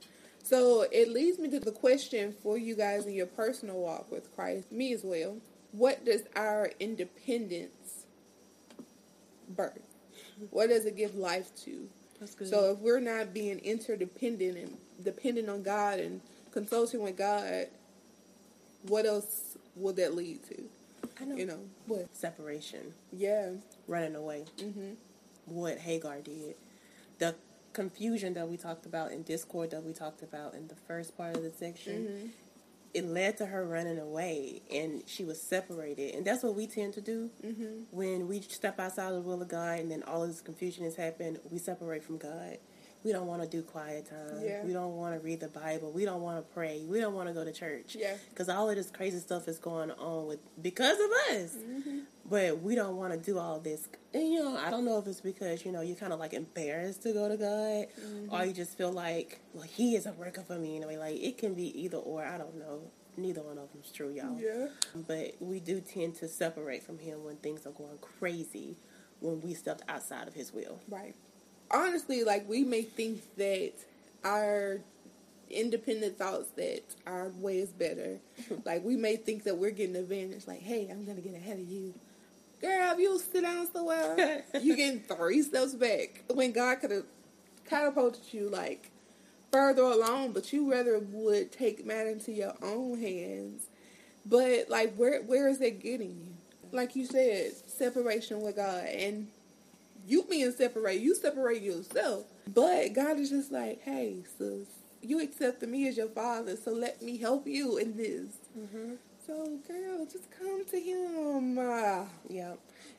So 0.43 0.88
it 0.91 1.10
leads 1.10 1.38
me 1.38 1.49
to 1.51 1.60
the 1.60 1.71
question 1.71 2.34
for 2.41 2.58
you 2.58 2.75
guys 2.75 3.06
in 3.06 3.13
your 3.13 3.27
personal 3.27 3.77
walk 3.77 4.12
with 4.12 4.34
Christ, 4.36 4.71
me 4.71 4.93
as 4.93 5.03
well. 5.03 5.38
What 5.73 6.06
does 6.06 6.23
our 6.36 6.71
independence 6.80 8.06
birth? 9.49 9.80
What 10.49 10.69
does 10.69 10.86
it 10.86 10.97
give 10.97 11.15
life 11.15 11.51
to? 11.65 11.88
So 12.45 12.71
if 12.71 12.80
we're 12.80 12.99
not 12.99 13.32
being 13.32 13.60
interdependent 13.60 14.58
and 14.58 14.77
dependent 15.03 15.49
on 15.49 15.62
God 15.62 15.99
and 15.99 16.21
consulting 16.51 17.03
with 17.03 17.15
God, 17.15 17.67
what 18.88 19.06
else 19.06 19.56
will 19.75 19.93
that 19.93 20.15
lead 20.15 20.43
to? 20.49 20.63
I 21.21 21.25
know. 21.25 21.36
You 21.36 21.45
know 21.45 21.60
what? 21.88 22.15
Separation. 22.15 22.93
Yeah. 23.12 23.51
Running 23.88 24.15
away. 24.15 24.45
Mm-hmm. 24.58 24.91
What 25.45 25.77
Hagar 25.80 26.19
did. 26.21 26.56
The 27.19 27.36
confusion 27.73 28.34
that 28.36 28.47
we 28.47 28.58
talked 28.58 28.86
about 28.86 29.12
in 29.12 29.23
Discord 29.23 29.71
that 29.71 29.84
we 29.84 29.93
talked 29.93 30.21
about 30.23 30.53
in 30.53 30.67
the 30.67 30.75
first 30.88 31.17
part 31.17 31.36
of 31.36 31.43
the 31.43 31.51
section. 31.51 31.93
Mm-hmm. 32.06 32.27
It 32.93 33.06
led 33.06 33.38
to 33.38 33.45
her 33.45 33.63
running 33.65 33.99
away, 33.99 34.62
and 34.73 35.03
she 35.06 35.23
was 35.23 35.39
separated, 35.39 36.15
and 36.15 36.25
that's 36.25 36.41
what 36.41 36.56
we 36.56 36.65
tend 36.65 36.93
to 36.95 37.01
do 37.01 37.30
Mm-hmm. 37.45 37.84
when 37.91 38.27
we 38.27 38.41
step 38.41 38.80
outside 38.80 39.10
of 39.10 39.15
the 39.15 39.21
will 39.30 39.41
of 39.41 39.47
God, 39.49 39.80
and 39.80 39.91
then 39.91 40.01
all 40.03 40.23
of 40.23 40.30
this 40.30 40.41
confusion 40.41 40.84
has 40.86 40.95
happened. 40.95 41.38
We 41.51 41.60
separate 41.60 42.03
from 42.03 42.17
God. 42.17 42.58
We 43.03 43.12
don't 43.12 43.27
want 43.27 43.41
to 43.43 43.47
do 43.47 43.62
quiet 43.62 44.10
time. 44.10 44.41
Yeah. 44.43 44.63
We 44.63 44.73
don't 44.73 44.97
want 44.97 45.13
to 45.15 45.23
read 45.23 45.39
the 45.39 45.47
Bible. 45.47 45.91
We 45.91 46.03
don't 46.03 46.21
want 46.21 46.38
to 46.45 46.53
pray. 46.53 46.83
We 46.86 46.99
don't 46.99 47.13
want 47.13 47.27
to 47.29 47.33
go 47.33 47.43
to 47.45 47.53
church. 47.53 47.95
Yeah. 47.97 48.15
Because 48.29 48.49
all 48.49 48.69
of 48.69 48.75
this 48.75 48.89
crazy 48.91 49.19
stuff 49.19 49.47
is 49.47 49.60
going 49.60 49.91
on 49.91 50.27
with 50.27 50.39
because 50.62 50.97
of 50.99 51.10
us. 51.36 51.55
Mm-hmm. 51.55 51.99
But 52.29 52.62
we 52.62 52.75
don't 52.75 52.97
want 52.97 53.13
to 53.13 53.19
do 53.19 53.39
all 53.39 53.60
this. 53.60 53.88
And 54.13 54.27
you 54.27 54.43
know, 54.43 54.57
I 54.57 54.69
don't 54.71 54.83
know 54.83 54.97
if 54.97 55.07
it's 55.07 55.21
because 55.21 55.63
you 55.65 55.71
know 55.71 55.81
you're 55.81 55.95
kind 55.95 56.12
of 56.12 56.19
like 56.19 56.33
embarrassed 56.33 57.03
to 57.03 57.13
go 57.13 57.29
to 57.29 57.38
God, 57.38 57.47
Mm-hmm. 57.47 58.33
or 58.33 58.45
you 58.45 58.51
just 58.53 58.77
feel 58.77 58.91
like 58.91 59.39
well 59.53 59.63
He 59.63 59.95
is 59.95 60.05
a 60.05 60.12
worker 60.13 60.41
for 60.41 60.57
me 60.57 60.75
in 60.77 60.83
a 60.83 60.88
way. 60.88 60.97
Like 60.97 61.15
it 61.17 61.38
can 61.38 61.53
be 61.53 61.67
either 61.83 61.97
or. 61.97 62.25
I 62.25 62.38
don't 62.38 62.57
know. 62.57 62.81
Neither 63.15 63.41
one 63.41 63.57
of 63.57 63.71
them's 63.71 63.91
true, 63.91 64.12
y'all. 64.12 64.38
Yeah. 64.39 64.67
But 65.07 65.36
we 65.39 65.60
do 65.60 65.81
tend 65.81 66.15
to 66.17 66.27
separate 66.27 66.83
from 66.83 66.99
Him 66.99 67.23
when 67.23 67.38
things 67.38 67.65
are 67.65 67.71
going 67.71 67.97
crazy. 68.19 68.75
When 69.19 69.41
we 69.41 69.55
stepped 69.55 69.81
outside 69.89 70.27
of 70.27 70.36
His 70.36 70.53
will. 70.53 70.79
Right. 70.88 71.15
Honestly, 71.71 72.23
like 72.23 72.47
we 72.47 72.63
may 72.63 72.84
think 72.84 73.21
that 73.38 73.73
our 74.23 74.80
independent 75.49 76.17
thoughts 76.17 76.49
that 76.56 76.84
our 77.06 77.30
way 77.39 77.60
is 77.60 77.69
better. 77.69 78.19
like 78.65 78.84
we 78.84 78.95
may 78.95 79.15
think 79.15 79.43
that 79.43 79.58
we're 79.58 79.71
getting 79.71 79.95
advantage. 79.95 80.47
Like, 80.47 80.62
hey, 80.62 80.88
I'm 80.89 81.06
gonna 81.06 81.21
get 81.21 81.36
ahead 81.36 81.60
of 81.60 81.69
you. 81.69 81.93
Girl, 82.62 82.91
if 82.93 82.99
you 82.99 83.19
sit 83.19 83.43
down 83.43 83.71
somewhere, 83.71 84.43
you 84.62 84.75
getting 84.75 85.01
three 85.01 85.43
steps 85.43 85.73
back. 85.75 86.23
When 86.34 86.51
God 86.51 86.80
could 86.80 86.91
have 86.91 87.06
catapulted 87.69 88.34
you 88.34 88.49
like 88.49 88.89
further 89.51 89.84
along, 89.84 90.32
but 90.32 90.51
you 90.51 90.71
rather 90.71 90.99
would 90.99 91.51
take 91.51 91.86
matter 91.86 92.10
into 92.10 92.32
your 92.32 92.53
own 92.62 92.99
hands. 92.99 93.67
But 94.25 94.69
like 94.69 94.95
where 94.95 95.21
where 95.23 95.47
is 95.47 95.60
that 95.60 95.82
getting 95.82 96.10
you? 96.10 96.34
Like 96.71 96.95
you 96.95 97.06
said, 97.06 97.53
separation 97.67 98.41
with 98.41 98.58
God 98.58 98.86
and 98.86 99.27
you 100.07 100.23
being 100.23 100.51
separated, 100.51 101.03
you 101.03 101.15
separate 101.15 101.61
yourself. 101.61 102.25
But 102.53 102.93
God 102.93 103.19
is 103.19 103.29
just 103.29 103.51
like, 103.51 103.81
hey, 103.81 104.23
sis, 104.37 104.67
you 105.01 105.21
accepted 105.21 105.69
me 105.69 105.87
as 105.87 105.97
your 105.97 106.07
father, 106.07 106.55
so 106.55 106.71
let 106.71 107.01
me 107.01 107.17
help 107.17 107.45
you 107.45 107.77
in 107.77 107.97
this. 107.97 108.29
Mm-hmm. 108.57 108.93
So, 109.25 109.59
girl, 109.67 110.05
just 110.05 110.31
come 110.31 110.63
to 110.65 110.79
Him. 110.79 111.59
Uh, 111.59 112.05
Yeah. 112.29 112.53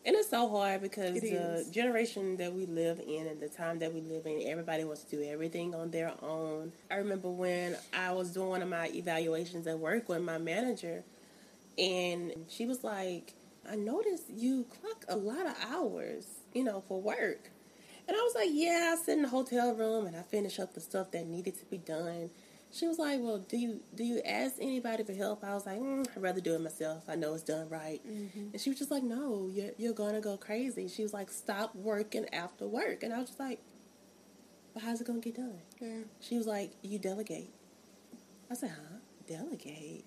And 0.07 0.15
it's 0.15 0.31
so 0.31 0.49
hard 0.49 0.81
because 0.81 1.21
the 1.21 1.67
generation 1.71 2.37
that 2.37 2.53
we 2.53 2.67
live 2.67 3.01
in 3.01 3.27
and 3.27 3.41
the 3.41 3.49
time 3.49 3.79
that 3.81 3.93
we 3.93 4.01
live 4.01 4.27
in, 4.27 4.43
everybody 4.47 4.85
wants 4.85 5.03
to 5.05 5.17
do 5.17 5.23
everything 5.23 5.75
on 5.75 5.91
their 5.91 6.13
own. 6.23 6.73
I 6.91 6.97
remember 6.97 7.29
when 7.29 7.77
I 7.93 8.13
was 8.13 8.31
doing 8.31 8.49
one 8.49 8.63
of 8.63 8.69
my 8.69 8.89
evaluations 8.89 9.67
at 9.67 9.79
work 9.79 10.09
with 10.09 10.23
my 10.23 10.39
manager, 10.39 11.03
and 11.77 12.33
she 12.49 12.65
was 12.65 12.85
like, 12.85 13.35
I 13.71 13.77
noticed 13.77 14.31
you 14.31 14.67
clock 14.81 15.05
a 15.09 15.17
lot 15.17 15.47
of 15.47 15.55
hours, 15.71 16.27
you 16.55 16.65
know, 16.65 16.83
for 16.89 17.01
work. 17.01 17.51
And 18.07 18.17
I 18.17 18.21
was 18.21 18.35
like, 18.35 18.49
yeah, 18.53 18.95
I 18.95 19.03
sit 19.05 19.17
in 19.17 19.23
the 19.23 19.29
hotel 19.29 19.75
room 19.75 20.07
and 20.07 20.17
I 20.17 20.23
finish 20.23 20.59
up 20.59 20.73
the 20.75 20.81
stuff 20.81 21.11
that 21.11 21.27
needed 21.27 21.59
to 21.59 21.65
be 21.67 21.77
done. 21.79 22.31
She 22.71 22.87
was 22.87 22.99
like, 22.99 23.19
well, 23.21 23.39
do 23.39 23.57
you 23.57 23.81
do 23.95 24.05
you 24.05 24.21
ask 24.27 24.57
anybody 24.61 25.03
for 25.03 25.13
help? 25.15 25.43
I 25.43 25.55
was 25.55 25.65
like, 25.67 25.79
mm, 25.79 26.07
I'd 26.15 26.23
rather 26.23 26.41
do 26.41 26.55
it 26.55 26.61
myself. 26.61 27.05
I 27.09 27.15
know 27.17 27.33
it's 27.35 27.43
done 27.43 27.69
right. 27.71 28.01
And 28.05 28.61
she 28.61 28.69
was 28.71 28.79
just 28.79 28.91
like, 28.91 29.03
no, 29.03 29.49
you're, 29.53 29.71
you're 29.79 29.95
going 29.95 30.15
to 30.15 30.21
go 30.21 30.37
crazy. 30.37 30.87
She 30.89 31.03
was 31.03 31.13
like, 31.15 31.31
stop 31.31 31.75
working 31.75 32.27
after 32.33 32.67
work. 32.67 33.03
And 33.03 33.13
I 33.15 33.19
was 33.19 33.29
just 33.29 33.41
like, 33.41 33.61
well, 34.75 34.85
how's 34.85 35.01
it 35.01 35.07
going 35.07 35.21
to 35.21 35.25
get 35.31 35.37
done? 35.37 35.59
yeah. 35.81 36.01
She 36.21 36.37
was 36.37 36.47
like, 36.47 36.73
"You 36.83 36.99
delegate." 36.99 37.51
I 38.51 38.55
said, 38.55 38.71
"Huh? 38.71 38.99
Delegate? 39.27 40.05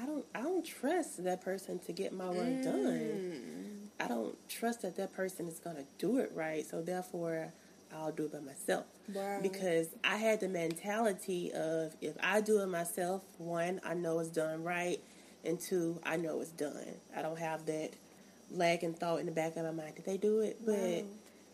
I 0.00 0.04
don't. 0.06 0.24
I 0.34 0.42
don't 0.42 0.64
trust 0.64 1.24
that 1.24 1.40
person 1.40 1.78
to 1.80 1.92
get 1.92 2.12
my 2.12 2.28
work 2.28 2.62
done. 2.62 3.73
I 4.00 4.08
don't 4.08 4.36
trust 4.48 4.82
that 4.82 4.96
that 4.96 5.12
person 5.14 5.48
is 5.48 5.60
gonna 5.60 5.84
do 5.98 6.18
it 6.18 6.32
right. 6.34 6.66
So 6.66 6.82
therefore, 6.82 7.52
I'll 7.94 8.12
do 8.12 8.24
it 8.24 8.32
by 8.32 8.40
myself. 8.40 8.86
Wow. 9.12 9.38
Because 9.42 9.88
I 10.02 10.16
had 10.16 10.40
the 10.40 10.48
mentality 10.48 11.52
of 11.52 11.94
if 12.00 12.16
I 12.22 12.40
do 12.40 12.60
it 12.60 12.66
myself, 12.66 13.22
one, 13.38 13.80
I 13.84 13.94
know 13.94 14.18
it's 14.18 14.30
done 14.30 14.64
right, 14.64 15.00
and 15.44 15.60
two, 15.60 16.00
I 16.04 16.16
know 16.16 16.40
it's 16.40 16.50
done. 16.50 16.94
I 17.16 17.22
don't 17.22 17.38
have 17.38 17.66
that 17.66 17.90
lagging 18.50 18.94
thought 18.94 19.20
in 19.20 19.26
the 19.26 19.32
back 19.32 19.56
of 19.56 19.64
my 19.64 19.70
mind. 19.70 19.94
Did 19.96 20.04
they 20.06 20.16
do 20.16 20.40
it? 20.40 20.58
But 20.64 21.04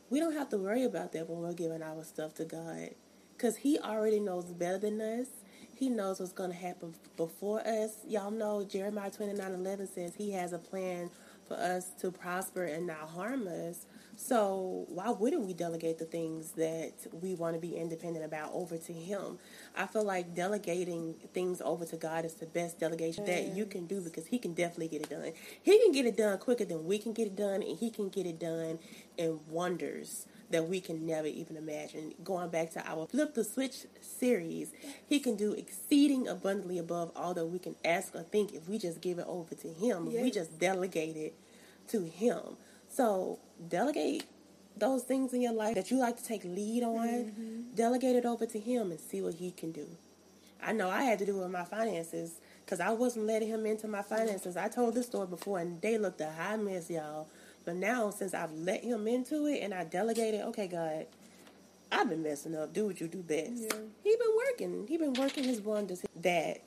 we 0.08 0.18
don't 0.18 0.34
have 0.34 0.48
to 0.50 0.56
worry 0.58 0.84
about 0.84 1.12
that 1.12 1.28
when 1.28 1.40
we're 1.40 1.52
giving 1.52 1.82
our 1.82 2.02
stuff 2.04 2.34
to 2.36 2.44
God. 2.44 2.90
Because 3.36 3.56
He 3.58 3.78
already 3.78 4.20
knows 4.20 4.46
better 4.46 4.78
than 4.78 5.00
us. 5.00 5.26
He 5.74 5.88
knows 5.88 6.20
what's 6.20 6.32
going 6.32 6.50
to 6.50 6.56
happen 6.56 6.94
before 7.16 7.60
us. 7.66 7.92
Y'all 8.06 8.30
know 8.30 8.64
Jeremiah 8.64 9.10
twenty 9.10 9.32
nine 9.32 9.52
eleven 9.52 9.86
says 9.86 10.14
He 10.14 10.32
has 10.32 10.52
a 10.52 10.58
plan 10.58 11.10
for 11.50 11.56
us 11.56 11.90
to 12.00 12.12
prosper 12.12 12.62
and 12.62 12.86
not 12.86 13.08
harm 13.08 13.48
us. 13.48 13.86
So 14.14 14.84
why 14.88 15.10
wouldn't 15.10 15.44
we 15.44 15.52
delegate 15.52 15.98
the 15.98 16.04
things 16.04 16.52
that 16.52 16.92
we 17.10 17.34
want 17.34 17.54
to 17.56 17.60
be 17.60 17.74
independent 17.74 18.24
about 18.24 18.52
over 18.52 18.76
to 18.76 18.92
Him? 18.92 19.36
I 19.76 19.86
feel 19.86 20.04
like 20.04 20.32
delegating 20.32 21.14
things 21.34 21.60
over 21.60 21.84
to 21.86 21.96
God 21.96 22.24
is 22.24 22.34
the 22.34 22.46
best 22.46 22.78
delegation 22.78 23.24
that 23.24 23.56
you 23.56 23.66
can 23.66 23.86
do 23.86 24.00
because 24.00 24.26
He 24.26 24.38
can 24.38 24.54
definitely 24.54 24.88
get 24.88 25.02
it 25.02 25.10
done. 25.10 25.32
He 25.60 25.76
can 25.82 25.90
get 25.90 26.06
it 26.06 26.16
done 26.16 26.38
quicker 26.38 26.64
than 26.64 26.84
we 26.84 26.98
can 26.98 27.12
get 27.12 27.26
it 27.26 27.34
done, 27.34 27.62
and 27.64 27.76
He 27.76 27.90
can 27.90 28.10
get 28.10 28.26
it 28.26 28.38
done 28.38 28.78
in 29.18 29.40
wonders 29.48 30.26
that 30.50 30.68
we 30.68 30.80
can 30.80 31.06
never 31.06 31.28
even 31.28 31.56
imagine. 31.56 32.12
Going 32.22 32.50
back 32.50 32.70
to 32.72 32.88
our 32.88 33.06
Flip 33.06 33.34
the 33.34 33.44
Switch 33.44 33.86
series, 34.00 34.72
He 35.06 35.20
can 35.20 35.36
do 35.36 35.52
exceeding 35.52 36.28
abundantly 36.28 36.78
above 36.78 37.12
all 37.16 37.34
that 37.34 37.46
we 37.46 37.58
can 37.58 37.76
ask 37.84 38.14
or 38.14 38.22
think 38.22 38.52
if 38.52 38.68
we 38.68 38.78
just 38.78 39.00
give 39.00 39.18
it 39.18 39.26
over 39.28 39.54
to 39.54 39.68
Him, 39.68 40.08
if 40.08 40.20
we 40.20 40.30
just 40.30 40.58
delegate 40.58 41.16
it 41.16 41.34
to 41.88 42.02
Him. 42.04 42.56
So 42.88 43.38
delegate 43.68 44.24
those 44.76 45.02
things 45.02 45.32
in 45.32 45.40
your 45.40 45.52
life 45.52 45.74
that 45.74 45.90
you 45.90 45.98
like 45.98 46.16
to 46.16 46.24
take 46.24 46.44
lead 46.44 46.82
on, 46.82 47.08
mm-hmm. 47.08 47.74
delegate 47.74 48.16
it 48.16 48.24
over 48.24 48.46
to 48.46 48.58
Him 48.58 48.90
and 48.90 49.00
see 49.00 49.20
what 49.22 49.34
He 49.34 49.52
can 49.52 49.72
do. 49.72 49.86
I 50.62 50.72
know 50.72 50.90
I 50.90 51.04
had 51.04 51.18
to 51.20 51.26
do 51.26 51.38
it 51.38 51.42
with 51.42 51.50
my 51.50 51.64
finances 51.64 52.40
because 52.64 52.80
I 52.80 52.90
wasn't 52.90 53.26
letting 53.26 53.48
Him 53.48 53.66
into 53.66 53.88
my 53.88 54.02
finances. 54.02 54.56
I 54.56 54.68
told 54.68 54.94
this 54.94 55.06
story 55.06 55.26
before 55.26 55.58
and 55.58 55.80
they 55.80 55.98
looked 55.98 56.20
a 56.20 56.30
high 56.30 56.56
mess, 56.56 56.90
y'all. 56.90 57.28
But 57.64 57.76
now, 57.76 58.10
since 58.10 58.34
I've 58.34 58.52
let 58.52 58.82
Him 58.82 59.06
into 59.06 59.46
it 59.46 59.60
and 59.62 59.74
I 59.74 59.84
delegated, 59.84 60.42
okay, 60.42 60.66
God, 60.66 61.06
I've 61.92 62.08
been 62.08 62.22
messing 62.22 62.54
up. 62.56 62.72
Do 62.72 62.86
what 62.86 63.00
you 63.00 63.08
do 63.08 63.22
best. 63.22 63.52
Yeah. 63.54 63.76
He 64.02 64.16
been 64.16 64.36
working. 64.48 64.86
He 64.88 64.96
been 64.96 65.14
working 65.14 65.44
His 65.44 65.60
wonders. 65.60 66.04
That 66.16 66.62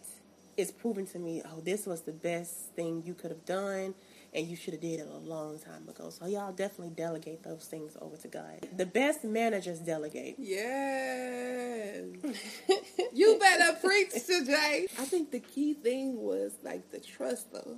is 0.58 0.72
proven 0.72 1.06
to 1.08 1.20
me. 1.20 1.42
Oh, 1.46 1.62
this 1.62 1.86
was 1.86 2.02
the 2.02 2.12
best 2.12 2.54
thing 2.76 3.04
you 3.06 3.14
could 3.14 3.32
have 3.32 3.46
done, 3.46 3.96
and 4.34 4.48
you 4.48 4.56
should 4.56 4.74
have 4.74 4.82
did 4.82 5.00
it 5.00 5.08
a 5.08 5.18
long 5.18 5.60
time 5.60 5.88
ago. 5.88 6.10
So 6.10 6.26
y'all 6.28 6.52
definitely 6.52 6.94
delegate 6.96 7.44
those 7.44 7.66
things 7.66 7.98
over 8.02 8.18
to 8.18 8.28
God. 8.28 8.68
The 8.76 8.86
best 8.86 9.24
managers 9.24 9.80
delegate. 9.80 10.36
Yes. 10.38 12.04
you 13.14 13.38
better 13.40 13.78
preach 13.80 14.12
today. 14.26 14.88
I 15.00 15.06
think 15.06 15.32
the 15.32 15.40
key 15.40 15.74
thing 15.74 16.22
was 16.22 16.54
like 16.64 16.92
the 16.92 17.00
trust 17.00 17.52
though. 17.52 17.78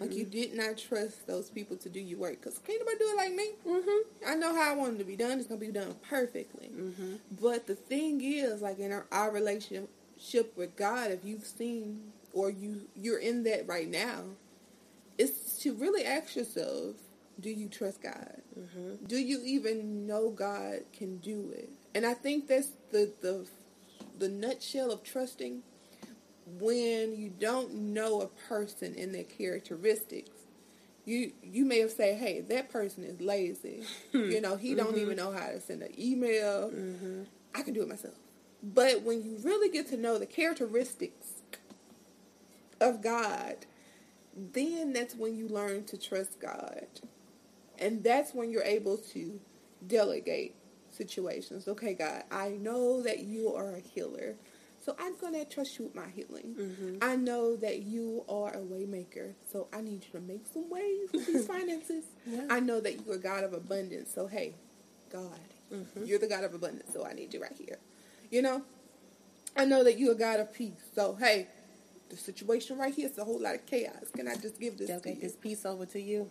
Like 0.00 0.14
you 0.14 0.24
did 0.24 0.54
not 0.54 0.78
trust 0.78 1.26
those 1.26 1.50
people 1.50 1.76
to 1.78 1.88
do 1.88 2.00
your 2.00 2.18
work 2.18 2.40
because 2.40 2.58
can't 2.58 2.80
nobody 2.80 2.98
do 2.98 3.10
it 3.10 3.16
like 3.16 3.34
me. 3.34 3.50
Mm-hmm. 3.66 4.30
I 4.30 4.34
know 4.34 4.54
how 4.54 4.72
I 4.72 4.74
want 4.74 4.94
it 4.94 4.98
to 4.98 5.04
be 5.04 5.16
done. 5.16 5.38
It's 5.38 5.46
gonna 5.48 5.60
be 5.60 5.68
done 5.68 5.94
perfectly. 6.08 6.70
Mm-hmm. 6.74 7.14
But 7.40 7.66
the 7.66 7.74
thing 7.74 8.20
is, 8.22 8.60
like 8.60 8.78
in 8.78 8.92
our, 8.92 9.06
our 9.10 9.30
relationship 9.30 10.56
with 10.56 10.76
God, 10.76 11.10
if 11.10 11.24
you've 11.24 11.46
seen 11.46 12.12
or 12.32 12.50
you 12.50 12.82
you're 12.94 13.18
in 13.18 13.44
that 13.44 13.66
right 13.66 13.88
now, 13.88 14.24
it's 15.18 15.58
to 15.62 15.74
really 15.74 16.04
ask 16.04 16.36
yourself: 16.36 16.96
Do 17.38 17.50
you 17.50 17.68
trust 17.68 18.02
God? 18.02 18.42
Mm-hmm. 18.58 19.06
Do 19.06 19.16
you 19.16 19.40
even 19.44 20.06
know 20.06 20.30
God 20.30 20.80
can 20.92 21.18
do 21.18 21.50
it? 21.54 21.70
And 21.94 22.04
I 22.04 22.14
think 22.14 22.48
that's 22.48 22.68
the 22.90 23.12
the 23.20 23.46
the 24.18 24.28
nutshell 24.28 24.90
of 24.90 25.02
trusting. 25.02 25.62
When 26.58 27.16
you 27.16 27.30
don't 27.38 27.72
know 27.74 28.22
a 28.22 28.26
person 28.48 28.94
and 28.98 29.14
their 29.14 29.24
characteristics, 29.24 30.30
you 31.04 31.32
you 31.42 31.64
may 31.64 31.78
have 31.80 31.90
said, 31.90 32.18
"Hey, 32.18 32.40
that 32.40 32.70
person 32.70 33.04
is 33.04 33.20
lazy. 33.20 33.84
Hmm. 34.12 34.30
you 34.30 34.40
know, 34.40 34.56
he 34.56 34.74
don't 34.74 34.88
mm-hmm. 34.88 35.00
even 35.00 35.16
know 35.16 35.32
how 35.32 35.46
to 35.46 35.60
send 35.60 35.82
an 35.82 35.92
email. 35.98 36.70
Mm-hmm. 36.70 37.22
I 37.54 37.62
can 37.62 37.74
do 37.74 37.82
it 37.82 37.88
myself." 37.88 38.14
But 38.62 39.02
when 39.02 39.22
you 39.22 39.38
really 39.42 39.70
get 39.70 39.88
to 39.88 39.96
know 39.96 40.18
the 40.18 40.26
characteristics 40.26 41.42
of 42.80 43.02
God, 43.02 43.56
then 44.34 44.92
that's 44.92 45.14
when 45.14 45.36
you 45.36 45.48
learn 45.48 45.84
to 45.84 45.98
trust 45.98 46.40
God. 46.40 46.86
And 47.78 48.02
that's 48.04 48.34
when 48.34 48.50
you're 48.50 48.62
able 48.62 48.98
to 48.98 49.40
delegate 49.86 50.54
situations. 50.90 51.66
Okay, 51.66 51.94
God, 51.94 52.24
I 52.30 52.50
know 52.50 53.02
that 53.02 53.20
you 53.20 53.54
are 53.54 53.74
a 53.74 53.80
healer. 53.80 54.34
So 54.84 54.96
I'm 54.98 55.16
going 55.18 55.34
to 55.34 55.44
trust 55.44 55.78
you 55.78 55.84
with 55.84 55.94
my 55.94 56.08
healing. 56.08 56.54
Mm-hmm. 56.58 56.96
I 57.02 57.14
know 57.16 57.54
that 57.56 57.82
you 57.82 58.24
are 58.28 58.50
a 58.54 58.58
waymaker. 58.60 59.34
So 59.52 59.68
I 59.72 59.82
need 59.82 60.04
you 60.06 60.18
to 60.18 60.20
make 60.20 60.46
some 60.52 60.70
ways 60.70 61.08
with 61.12 61.26
these 61.26 61.46
finances. 61.54 62.04
Yeah. 62.26 62.46
I 62.48 62.60
know 62.60 62.80
that 62.80 63.04
you're 63.04 63.16
a 63.16 63.18
God 63.18 63.44
of 63.44 63.52
abundance. 63.52 64.12
So 64.14 64.26
hey, 64.26 64.54
God, 65.12 65.38
Mm-hmm. 65.72 66.04
you're 66.04 66.18
the 66.18 66.26
God 66.26 66.42
of 66.42 66.52
abundance. 66.52 66.92
So 66.92 67.06
I 67.06 67.12
need 67.12 67.32
you 67.32 67.40
right 67.40 67.54
here. 67.56 67.78
You 68.30 68.42
know, 68.42 68.62
I 69.56 69.64
know 69.64 69.84
that 69.84 70.00
you're 70.00 70.12
a 70.12 70.16
God 70.16 70.40
of 70.40 70.52
peace. 70.52 70.82
So 70.96 71.14
hey, 71.14 71.46
the 72.08 72.16
situation 72.16 72.76
right 72.76 72.92
here 72.92 73.08
is 73.08 73.16
a 73.18 73.24
whole 73.24 73.40
lot 73.40 73.54
of 73.54 73.66
chaos. 73.66 74.10
Can 74.16 74.26
I 74.26 74.34
just 74.34 74.58
give 74.58 74.78
this 74.78 74.88
you? 74.90 75.14
this 75.20 75.36
piece 75.36 75.64
over 75.64 75.86
to 75.86 76.00
you. 76.00 76.28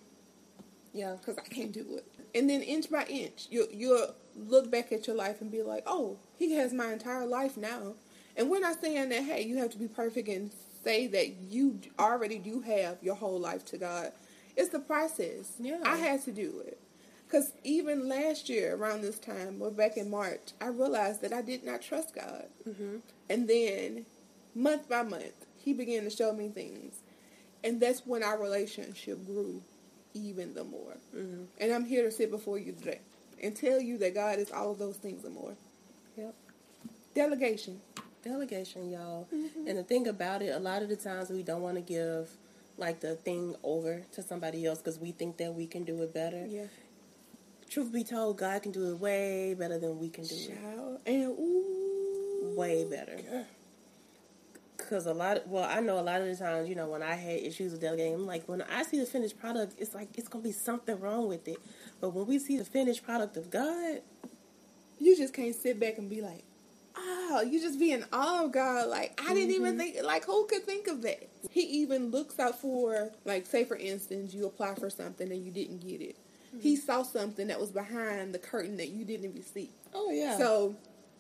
Yeah. 0.92 1.14
because 1.14 1.38
I 1.38 1.44
can't 1.48 1.72
do 1.72 1.86
it. 1.98 2.06
And 2.36 2.50
then 2.50 2.62
inch 2.62 2.90
by 2.92 3.06
inch, 3.06 3.48
you 3.50 3.68
you'll 3.72 4.14
look 4.36 4.70
back 4.70 4.92
at 4.92 5.08
your 5.08 5.16
life 5.16 5.40
and 5.40 5.50
be 5.50 5.62
like, 5.64 5.84
oh, 5.88 6.18
he 6.38 6.54
has 6.56 6.74
my 6.74 6.92
entire 6.92 7.26
life 7.26 7.56
now. 7.56 7.94
And 8.38 8.50
we're 8.50 8.60
not 8.60 8.82
saying 8.82 9.10
that 9.10 9.24
hey, 9.24 9.44
you 9.44 9.58
have 9.58 9.72
to 9.72 9.78
be 9.78 9.88
perfect 9.88 10.28
and 10.28 10.52
say 10.84 11.08
that 11.08 11.36
you 11.50 11.80
already 11.98 12.38
do 12.38 12.62
have 12.62 12.98
your 13.02 13.16
whole 13.16 13.40
life 13.40 13.66
to 13.66 13.78
God. 13.78 14.12
It's 14.56 14.70
the 14.70 14.80
process. 14.80 15.54
Yeah. 15.60 15.80
I 15.86 15.98
had 15.98 16.24
to 16.26 16.32
do 16.32 16.62
it. 16.66 16.80
Because 17.26 17.52
even 17.64 18.10
last 18.10 18.50
year, 18.50 18.76
around 18.76 19.02
this 19.02 19.20
time, 19.20 19.62
or 19.62 19.70
back 19.70 19.98
in 19.98 20.10
March, 20.10 20.54
I 20.60 20.68
realized 20.68 21.22
that 21.22 21.32
I 21.32 21.44
did 21.44 21.64
not 21.64 21.82
trust 21.82 22.16
God. 22.16 22.46
Mm-hmm. 22.68 22.98
And 23.30 23.48
then, 23.48 24.06
month 24.56 24.90
by 24.90 25.04
month, 25.04 25.46
He 25.60 25.74
began 25.74 26.06
to 26.06 26.10
show 26.10 26.34
me 26.34 26.50
things. 26.50 27.02
And 27.64 27.80
that's 27.80 28.06
when 28.06 28.24
our 28.24 28.40
relationship 28.40 29.24
grew 29.28 29.62
even 30.16 30.56
the 30.56 30.64
more. 30.64 30.98
Mm-hmm. 31.16 31.44
And 31.60 31.72
I'm 31.72 31.86
here 31.86 32.04
to 32.04 32.12
sit 32.12 32.32
before 32.32 32.58
you 32.58 32.72
today 32.72 33.02
and 33.42 33.56
tell 33.56 33.80
you 33.80 34.00
that 34.00 34.16
God 34.16 34.40
is 34.40 34.52
all 34.52 34.72
of 34.72 34.80
those 34.80 34.98
things 34.98 35.24
and 35.24 35.36
more. 35.36 35.54
Yep. 36.18 36.34
Delegation. 37.14 37.80
Delegation, 38.24 38.90
y'all. 38.90 39.28
Mm-hmm. 39.34 39.68
And 39.68 39.78
the 39.78 39.84
thing 39.84 40.08
about 40.08 40.42
it, 40.42 40.50
a 40.56 40.60
lot 40.60 40.82
of 40.82 40.90
the 40.90 40.96
times 40.96 41.30
we 41.30 41.44
don't 41.44 41.62
want 41.62 41.76
to 41.76 41.82
give 41.82 42.30
like 42.78 43.00
the 43.00 43.16
thing 43.16 43.56
over 43.64 44.04
to 44.14 44.22
somebody 44.22 44.66
else 44.66 44.80
because 44.80 45.00
we 45.00 45.12
think 45.12 45.38
that 45.38 45.54
we 45.54 45.68
can 45.68 45.84
do 45.84 46.02
it 46.02 46.14
better. 46.14 46.46
Yeah. 46.46 46.66
Truth 47.70 47.94
be 47.94 48.04
told, 48.04 48.38
God 48.38 48.64
can 48.64 48.72
do 48.72 48.92
it 48.92 49.00
way 49.00 49.54
better 49.54 49.78
than 49.78 50.00
we 50.00 50.10
can 50.10 50.24
do 50.24 50.36
it. 50.36 50.58
And 51.06 51.30
ooh. 51.30 52.54
Way 52.58 52.86
better. 52.90 53.46
Because 54.78 55.06
a 55.06 55.14
lot, 55.14 55.38
of, 55.38 55.48
well, 55.48 55.66
I 55.66 55.82
know 55.82 56.00
a 56.00 56.02
lot 56.02 56.22
of 56.22 56.28
the 56.28 56.36
times, 56.36 56.68
you 56.70 56.76
know, 56.76 56.88
when 56.88 57.04
I 57.04 57.14
had 57.14 57.42
issues 57.42 57.74
with 57.74 57.82
delegating, 57.82 58.14
I'm 58.16 58.26
like, 58.26 58.48
when 58.48 58.62
I 58.64 58.84
see 58.84 58.98
the 59.00 59.06
finished 59.06 59.38
product, 59.38 59.74
it's 59.78 59.94
like 59.94 60.08
it's 60.18 60.28
gonna 60.28 60.44
be 60.44 60.54
something 60.54 61.00
wrong 61.00 61.28
with 61.28 61.48
it. 61.48 61.60
But 62.00 62.10
when 62.14 62.26
we 62.26 62.40
see 62.40 62.58
the 62.58 62.66
finished 62.66 63.04
product 63.04 63.38
of 63.38 63.52
God, 63.52 64.02
You 65.00 65.16
just 65.16 65.34
can't 65.34 65.56
sit 65.56 65.80
back 65.80 65.98
and 65.98 66.10
be 66.10 66.22
like, 66.22 66.44
oh, 67.10 67.42
you 67.42 67.60
just 67.60 67.80
being 67.80 68.00
in 68.00 68.06
awe 68.14 68.46
of 68.46 68.52
God. 68.52 68.88
Like, 68.88 69.20
I 69.24 69.34
didn't 69.34 69.52
even 69.52 69.72
mm-hmm. 69.72 69.80
think, 69.80 70.04
like, 70.04 70.26
who 70.26 70.46
could 70.48 70.64
think 70.64 70.88
of 70.88 71.02
that? 71.02 71.30
He 71.50 71.62
even 71.62 72.12
looks 72.12 72.40
out 72.40 72.60
for, 72.60 73.12
like, 73.26 73.46
say, 73.46 73.66
for 73.66 73.76
instance, 73.76 74.34
you 74.34 74.46
apply 74.46 74.76
for 74.76 74.90
something 74.90 75.32
and 75.32 75.44
you 75.44 75.52
didn't 75.52 75.80
get 75.80 76.02
it. 76.02 76.16
He 76.62 76.76
mm-hmm. 76.76 76.86
saw 76.86 77.04
something 77.04 77.48
that 77.48 77.60
was 77.60 77.72
behind 77.72 78.34
the 78.34 78.40
curtain 78.40 78.78
that 78.78 78.90
you 78.90 79.06
didn't 79.06 79.26
even 79.30 79.44
see. 79.44 79.70
oh 79.94 80.12
yeah, 80.12 80.38
So, 80.38 80.76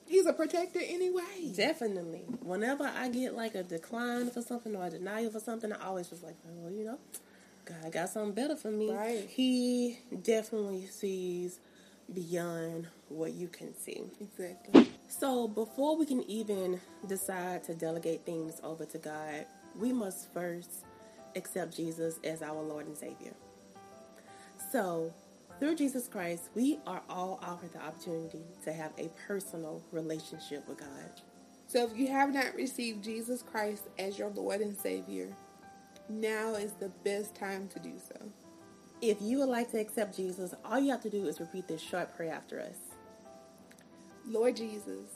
he's 0.08 0.26
a 0.26 0.34
protector 0.34 0.80
anyway. 0.84 1.54
Definitely. 1.56 2.24
Whenever 2.42 2.86
I 2.86 3.10
get 3.10 3.36
like 3.36 3.56
a 3.56 3.64
decline 3.64 4.32
for 4.32 4.42
something 4.42 4.76
or 4.76 4.86
a 4.86 4.90
denial 4.90 5.32
for 5.32 5.40
something, 5.40 5.72
I 5.72 5.86
always 5.86 6.10
just 6.10 6.24
like, 6.24 6.36
oh, 6.48 6.52
well, 6.58 6.72
you 6.72 6.86
know, 6.86 7.00
God 7.66 7.92
got 7.92 8.10
something 8.10 8.34
better 8.34 8.56
for 8.56 8.72
me. 8.72 8.92
Right. 8.92 9.28
He 9.30 10.00
definitely 10.24 10.88
sees 10.88 11.60
beyond 12.14 12.88
what 13.10 13.34
you 13.34 13.48
can 13.48 13.76
see. 13.76 14.04
Exactly. 14.22 14.90
So 15.08 15.48
before 15.48 15.98
we 15.98 16.06
can 16.06 16.24
even 16.30 16.80
decide 17.08 17.64
to 17.66 17.74
delegate 17.74 18.26
things 18.26 18.60
over 18.64 18.86
to 18.86 18.98
God, 18.98 19.46
we 19.78 19.92
must 19.92 20.32
first 20.34 20.86
accept 21.36 21.76
Jesus 21.76 22.20
as 22.24 22.42
our 22.42 22.62
Lord 22.62 22.88
and 22.88 22.98
Savior. 22.98 23.34
So, 24.72 25.12
through 25.60 25.76
Jesus 25.76 26.08
Christ, 26.08 26.50
we 26.56 26.80
are 26.88 27.02
all 27.10 27.40
offered 27.44 27.74
the 27.74 27.82
opportunity 27.82 28.44
to 28.64 28.72
have 28.72 28.92
a 28.98 29.10
personal 29.28 29.82
relationship 29.92 30.68
with 30.70 30.80
God. 30.80 31.12
So 31.68 31.86
if 31.86 31.98
you 31.98 32.08
have 32.08 32.34
not 32.34 32.56
received 32.56 33.04
Jesus 33.04 33.44
Christ 33.44 33.84
as 34.00 34.18
your 34.18 34.30
Lord 34.30 34.62
and 34.62 34.76
Savior, 34.76 35.28
now 36.08 36.56
is 36.56 36.72
the 36.74 36.90
best 37.04 37.36
time 37.36 37.68
to 37.74 37.80
do 37.80 37.92
so. 38.08 38.16
If 39.02 39.22
you 39.22 39.40
would 39.40 39.48
like 39.48 39.72
to 39.72 39.80
accept 39.80 40.18
Jesus, 40.18 40.54
all 40.66 40.78
you 40.78 40.92
have 40.92 41.02
to 41.04 41.10
do 41.10 41.26
is 41.26 41.40
repeat 41.40 41.70
this 41.70 41.82
short 41.82 42.14
prayer 42.18 42.34
after 42.34 42.60
us. 42.60 42.76
Lord 44.28 44.58
Jesus, 44.58 45.08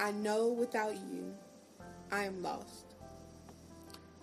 I 0.00 0.10
know 0.10 0.48
without 0.48 0.96
you, 0.96 1.32
I 2.10 2.24
am 2.24 2.42
lost. 2.42 2.96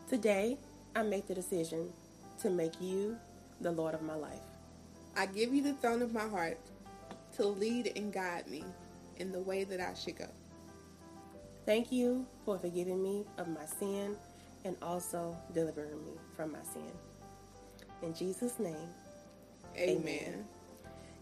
Today, 0.10 0.58
I 0.98 1.04
make 1.04 1.28
the 1.28 1.34
decision 1.34 1.94
to 2.42 2.50
make 2.50 2.82
you 2.82 3.18
the 3.62 3.72
Lord 3.72 3.94
of 3.94 4.02
my 4.02 4.16
life. 4.16 4.42
I 5.16 5.28
give 5.28 5.54
you 5.54 5.64
the 5.64 5.74
throne 5.76 6.02
of 6.02 6.14
my 6.14 6.28
heart 6.28 6.60
to 7.38 7.46
lead 7.46 7.94
and 7.96 8.12
guide 8.12 8.48
me 8.50 8.66
in 9.16 9.32
the 9.32 9.40
way 9.40 9.64
that 9.64 9.80
I 9.80 9.94
should 9.94 10.18
go. 10.18 10.28
Thank 11.66 11.90
you 11.90 12.26
for 12.44 12.60
forgiving 12.60 13.02
me 13.02 13.24
of 13.38 13.48
my 13.48 13.66
sin 13.66 14.18
and 14.66 14.76
also 14.82 15.38
delivering 15.54 16.04
me 16.04 16.12
from 16.36 16.52
my 16.52 16.64
sin. 16.74 16.92
In 18.02 18.14
Jesus' 18.14 18.60
name. 18.60 18.76
Amen. 19.78 20.02
Amen. 20.02 20.46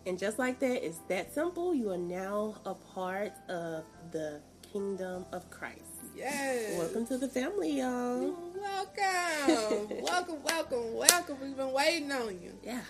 And 0.06 0.18
just 0.18 0.40
like 0.40 0.60
that, 0.60 0.86
it's 0.86 1.00
that 1.10 1.34
simple. 1.34 1.74
You 1.74 1.92
are 1.92 1.98
now 1.98 2.56
a 2.66 2.74
part 2.74 3.34
of 3.50 3.84
the 4.12 4.40
kingdom 4.72 5.26
of 5.34 5.50
Christ. 5.50 5.82
Yes. 6.16 6.78
Welcome 6.78 7.06
to 7.08 7.18
the 7.18 7.28
family, 7.28 7.80
y'all. 7.80 8.36
Welcome. 8.56 10.04
welcome, 10.04 10.44
welcome, 10.44 10.94
welcome. 10.96 11.38
We've 11.42 11.58
been 11.58 11.74
waiting 11.74 12.12
on 12.12 12.42
you. 12.42 12.54
Yeah. 12.64 12.82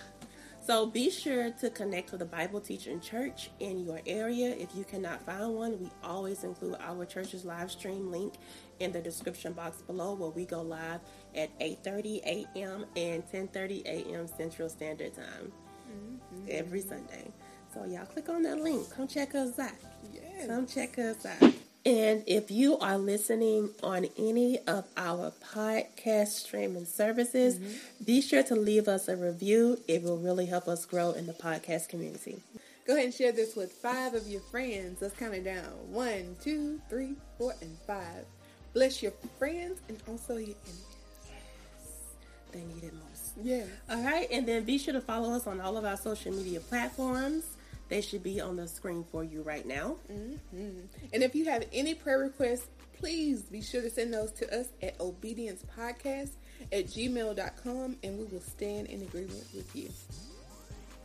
So 0.64 0.86
be 0.86 1.10
sure 1.10 1.50
to 1.50 1.70
connect 1.70 2.12
with 2.12 2.20
a 2.20 2.26
Bible 2.26 2.60
teacher 2.60 2.90
in 2.90 3.00
church 3.00 3.50
in 3.58 3.80
your 3.84 4.00
area. 4.06 4.54
If 4.54 4.74
you 4.76 4.84
cannot 4.84 5.24
find 5.24 5.54
one, 5.54 5.80
we 5.80 5.90
always 6.04 6.44
include 6.44 6.76
our 6.80 7.06
church's 7.06 7.44
live 7.44 7.70
stream 7.70 8.10
link 8.10 8.34
in 8.80 8.92
the 8.92 9.00
description 9.00 9.52
box 9.52 9.82
below 9.82 10.14
where 10.14 10.30
we 10.30 10.44
go 10.44 10.62
live 10.62 11.00
at 11.34 11.56
8.30 11.58 12.22
a.m. 12.24 12.86
and 12.96 13.22
10.30 13.30 13.84
a.m. 13.84 14.26
Central 14.26 14.68
Standard 14.68 15.14
Time 15.14 15.52
mm-hmm. 15.90 16.46
every 16.50 16.80
Sunday. 16.80 17.30
So 17.74 17.84
y'all 17.84 18.06
click 18.06 18.28
on 18.28 18.42
that 18.42 18.60
link. 18.60 18.90
Come 18.90 19.06
check 19.06 19.34
us 19.34 19.58
out. 19.58 19.72
Yes. 20.12 20.46
Come 20.46 20.66
check 20.66 20.98
us 20.98 21.26
out. 21.26 21.52
And 21.86 22.22
if 22.26 22.50
you 22.50 22.78
are 22.78 22.98
listening 22.98 23.70
on 23.82 24.06
any 24.18 24.58
of 24.66 24.86
our 24.96 25.32
podcast 25.54 26.28
streaming 26.28 26.84
services, 26.84 27.58
mm-hmm. 27.58 28.04
be 28.04 28.20
sure 28.20 28.42
to 28.42 28.54
leave 28.54 28.88
us 28.88 29.08
a 29.08 29.16
review. 29.16 29.80
It 29.86 30.02
will 30.02 30.18
really 30.18 30.46
help 30.46 30.68
us 30.68 30.84
grow 30.84 31.12
in 31.12 31.26
the 31.26 31.32
podcast 31.32 31.88
community. 31.88 32.42
Go 32.86 32.94
ahead 32.94 33.04
and 33.04 33.14
share 33.14 33.32
this 33.32 33.54
with 33.54 33.70
five 33.70 34.14
of 34.14 34.26
your 34.26 34.40
friends. 34.40 35.02
Let's 35.02 35.14
count 35.14 35.34
it 35.34 35.44
down. 35.44 35.64
One, 35.90 36.36
two, 36.42 36.80
three, 36.88 37.14
four, 37.36 37.54
and 37.60 37.76
five. 37.86 38.24
Bless 38.74 39.02
your 39.02 39.12
friends 39.38 39.80
and 39.88 39.98
also 40.08 40.36
your 40.36 40.54
enemies. 40.66 40.84
They 42.52 42.60
need 42.60 42.84
it 42.84 42.94
most. 42.94 43.32
Yeah. 43.42 43.64
All 43.90 44.02
right, 44.02 44.28
and 44.30 44.46
then 44.46 44.64
be 44.64 44.78
sure 44.78 44.94
to 44.94 45.00
follow 45.00 45.32
us 45.34 45.46
on 45.46 45.60
all 45.60 45.76
of 45.76 45.84
our 45.84 45.96
social 45.96 46.32
media 46.32 46.60
platforms. 46.60 47.44
They 47.88 48.00
should 48.02 48.22
be 48.22 48.40
on 48.40 48.56
the 48.56 48.68
screen 48.68 49.04
for 49.10 49.24
you 49.24 49.42
right 49.42 49.66
now. 49.66 49.96
hmm 50.10 50.34
And 51.12 51.22
if 51.22 51.34
you 51.34 51.46
have 51.46 51.64
any 51.72 51.94
prayer 51.94 52.18
requests, 52.18 52.66
please 52.98 53.42
be 53.42 53.62
sure 53.62 53.80
to 53.80 53.90
send 53.90 54.12
those 54.12 54.32
to 54.32 54.58
us 54.60 54.66
at 54.82 54.98
obediencepodcast 54.98 56.30
at 56.72 56.86
gmail.com 56.86 57.96
and 58.02 58.18
we 58.18 58.24
will 58.24 58.40
stand 58.40 58.88
in 58.88 59.02
agreement 59.02 59.44
with 59.54 59.74
you. 59.74 59.88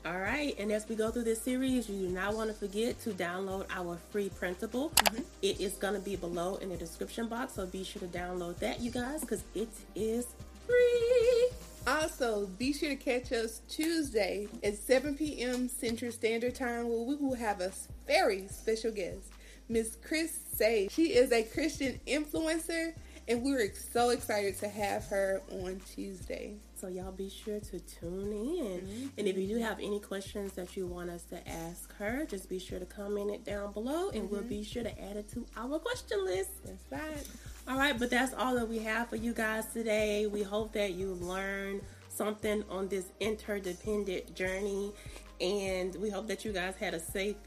All 0.05 0.19
right, 0.19 0.53
and 0.59 0.69
as 0.69 0.89
we 0.89 0.97
go 0.97 1.11
through 1.11 1.23
this 1.23 1.41
series, 1.41 1.87
you 1.87 2.07
do 2.07 2.13
not 2.13 2.35
want 2.35 2.49
to 2.49 2.53
forget 2.53 3.01
to 3.03 3.11
download 3.11 3.65
our 3.69 3.97
free 4.11 4.27
printable. 4.27 4.89
Mm-hmm. 4.89 5.21
It 5.41 5.61
is 5.61 5.75
going 5.75 5.93
to 5.93 5.99
be 6.01 6.17
below 6.17 6.55
in 6.55 6.67
the 6.67 6.75
description 6.75 7.29
box, 7.29 7.53
so 7.53 7.65
be 7.65 7.85
sure 7.85 8.01
to 8.01 8.07
download 8.07 8.57
that, 8.57 8.81
you 8.81 8.91
guys, 8.91 9.21
because 9.21 9.45
it 9.55 9.69
is 9.95 10.27
free. 10.67 11.49
Also, 11.87 12.47
be 12.59 12.73
sure 12.73 12.89
to 12.89 12.97
catch 12.97 13.31
us 13.31 13.61
Tuesday 13.69 14.49
at 14.61 14.75
7 14.77 15.15
p.m. 15.15 15.69
Central 15.69 16.11
Standard 16.11 16.55
Time 16.55 16.89
where 16.89 16.99
we 16.99 17.15
will 17.15 17.35
have 17.35 17.61
a 17.61 17.71
very 18.05 18.47
special 18.49 18.91
guest, 18.91 19.31
Miss 19.69 19.95
Chris 20.05 20.37
Say. 20.53 20.89
She 20.91 21.13
is 21.13 21.31
a 21.31 21.43
Christian 21.43 22.01
influencer 22.05 22.93
and 23.29 23.41
we 23.41 23.53
are 23.53 23.73
so 23.93 24.09
excited 24.09 24.57
to 24.59 24.67
have 24.67 25.05
her 25.05 25.41
on 25.49 25.81
Tuesday. 25.93 26.55
So 26.83 26.89
y'all 26.89 27.13
be 27.13 27.29
sure 27.29 27.61
to 27.61 27.79
tune 27.79 28.33
in. 28.33 28.81
Mm-hmm. 28.81 29.07
And 29.17 29.25
if 29.25 29.37
you 29.37 29.47
do 29.47 29.57
have 29.57 29.79
any 29.79 30.01
questions 30.01 30.51
that 30.55 30.75
you 30.75 30.85
want 30.85 31.09
us 31.09 31.23
to 31.29 31.37
ask 31.47 31.95
her, 31.95 32.25
just 32.29 32.49
be 32.49 32.59
sure 32.59 32.77
to 32.77 32.85
comment 32.85 33.31
it 33.31 33.45
down 33.45 33.71
below, 33.71 34.09
and 34.09 34.23
mm-hmm. 34.23 34.33
we'll 34.33 34.43
be 34.43 34.65
sure 34.65 34.83
to 34.83 35.01
add 35.01 35.15
it 35.15 35.31
to 35.31 35.45
our 35.55 35.79
question 35.79 36.25
list. 36.25 36.49
That's 36.65 36.91
right. 36.91 37.27
All 37.69 37.77
right, 37.77 37.97
but 37.97 38.09
that's 38.09 38.33
all 38.33 38.55
that 38.55 38.67
we 38.67 38.79
have 38.79 39.07
for 39.07 39.15
you 39.15 39.31
guys 39.31 39.65
today. 39.67 40.27
We 40.27 40.43
hope 40.43 40.73
that 40.73 40.95
you 40.95 41.13
learned 41.13 41.83
something 42.09 42.65
on 42.69 42.89
this 42.89 43.05
interdependent 43.21 44.35
journey, 44.35 44.91
and 45.39 45.95
we 45.95 46.09
hope 46.09 46.27
that 46.27 46.43
you 46.43 46.51
guys 46.51 46.75
had 46.75 46.93
a 46.93 46.99
safe 46.99 47.37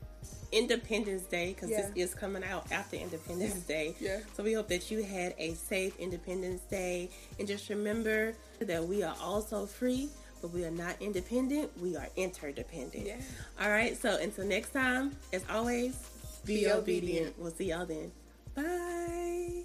Independence 0.52 1.22
Day 1.24 1.52
because 1.52 1.70
yeah. 1.70 1.82
this 1.82 2.10
is 2.10 2.14
coming 2.14 2.44
out 2.44 2.70
after 2.70 2.96
Independence 2.96 3.60
Day. 3.66 3.94
Yeah. 4.00 4.20
So 4.34 4.42
we 4.42 4.52
hope 4.52 4.68
that 4.68 4.90
you 4.90 5.02
had 5.02 5.34
a 5.38 5.54
safe 5.54 5.98
Independence 5.98 6.62
Day, 6.62 7.10
and 7.38 7.46
just 7.46 7.68
remember 7.68 8.34
that 8.60 8.84
we 8.84 9.02
are 9.02 9.16
also 9.20 9.66
free. 9.66 10.08
But 10.42 10.52
we 10.52 10.66
are 10.66 10.70
not 10.70 10.96
independent, 11.00 11.70
we 11.80 11.96
are 11.96 12.08
interdependent. 12.14 13.06
Yeah. 13.06 13.16
All 13.58 13.70
right, 13.70 13.96
so 13.96 14.18
until 14.18 14.44
next 14.44 14.70
time, 14.72 15.16
as 15.32 15.42
always, 15.50 15.96
be, 16.44 16.64
be 16.64 16.70
obedient. 16.70 16.76
obedient. 16.76 17.38
We'll 17.38 17.52
see 17.52 17.70
y'all 17.70 17.86
then. 17.86 18.12
Bye. 18.54 19.64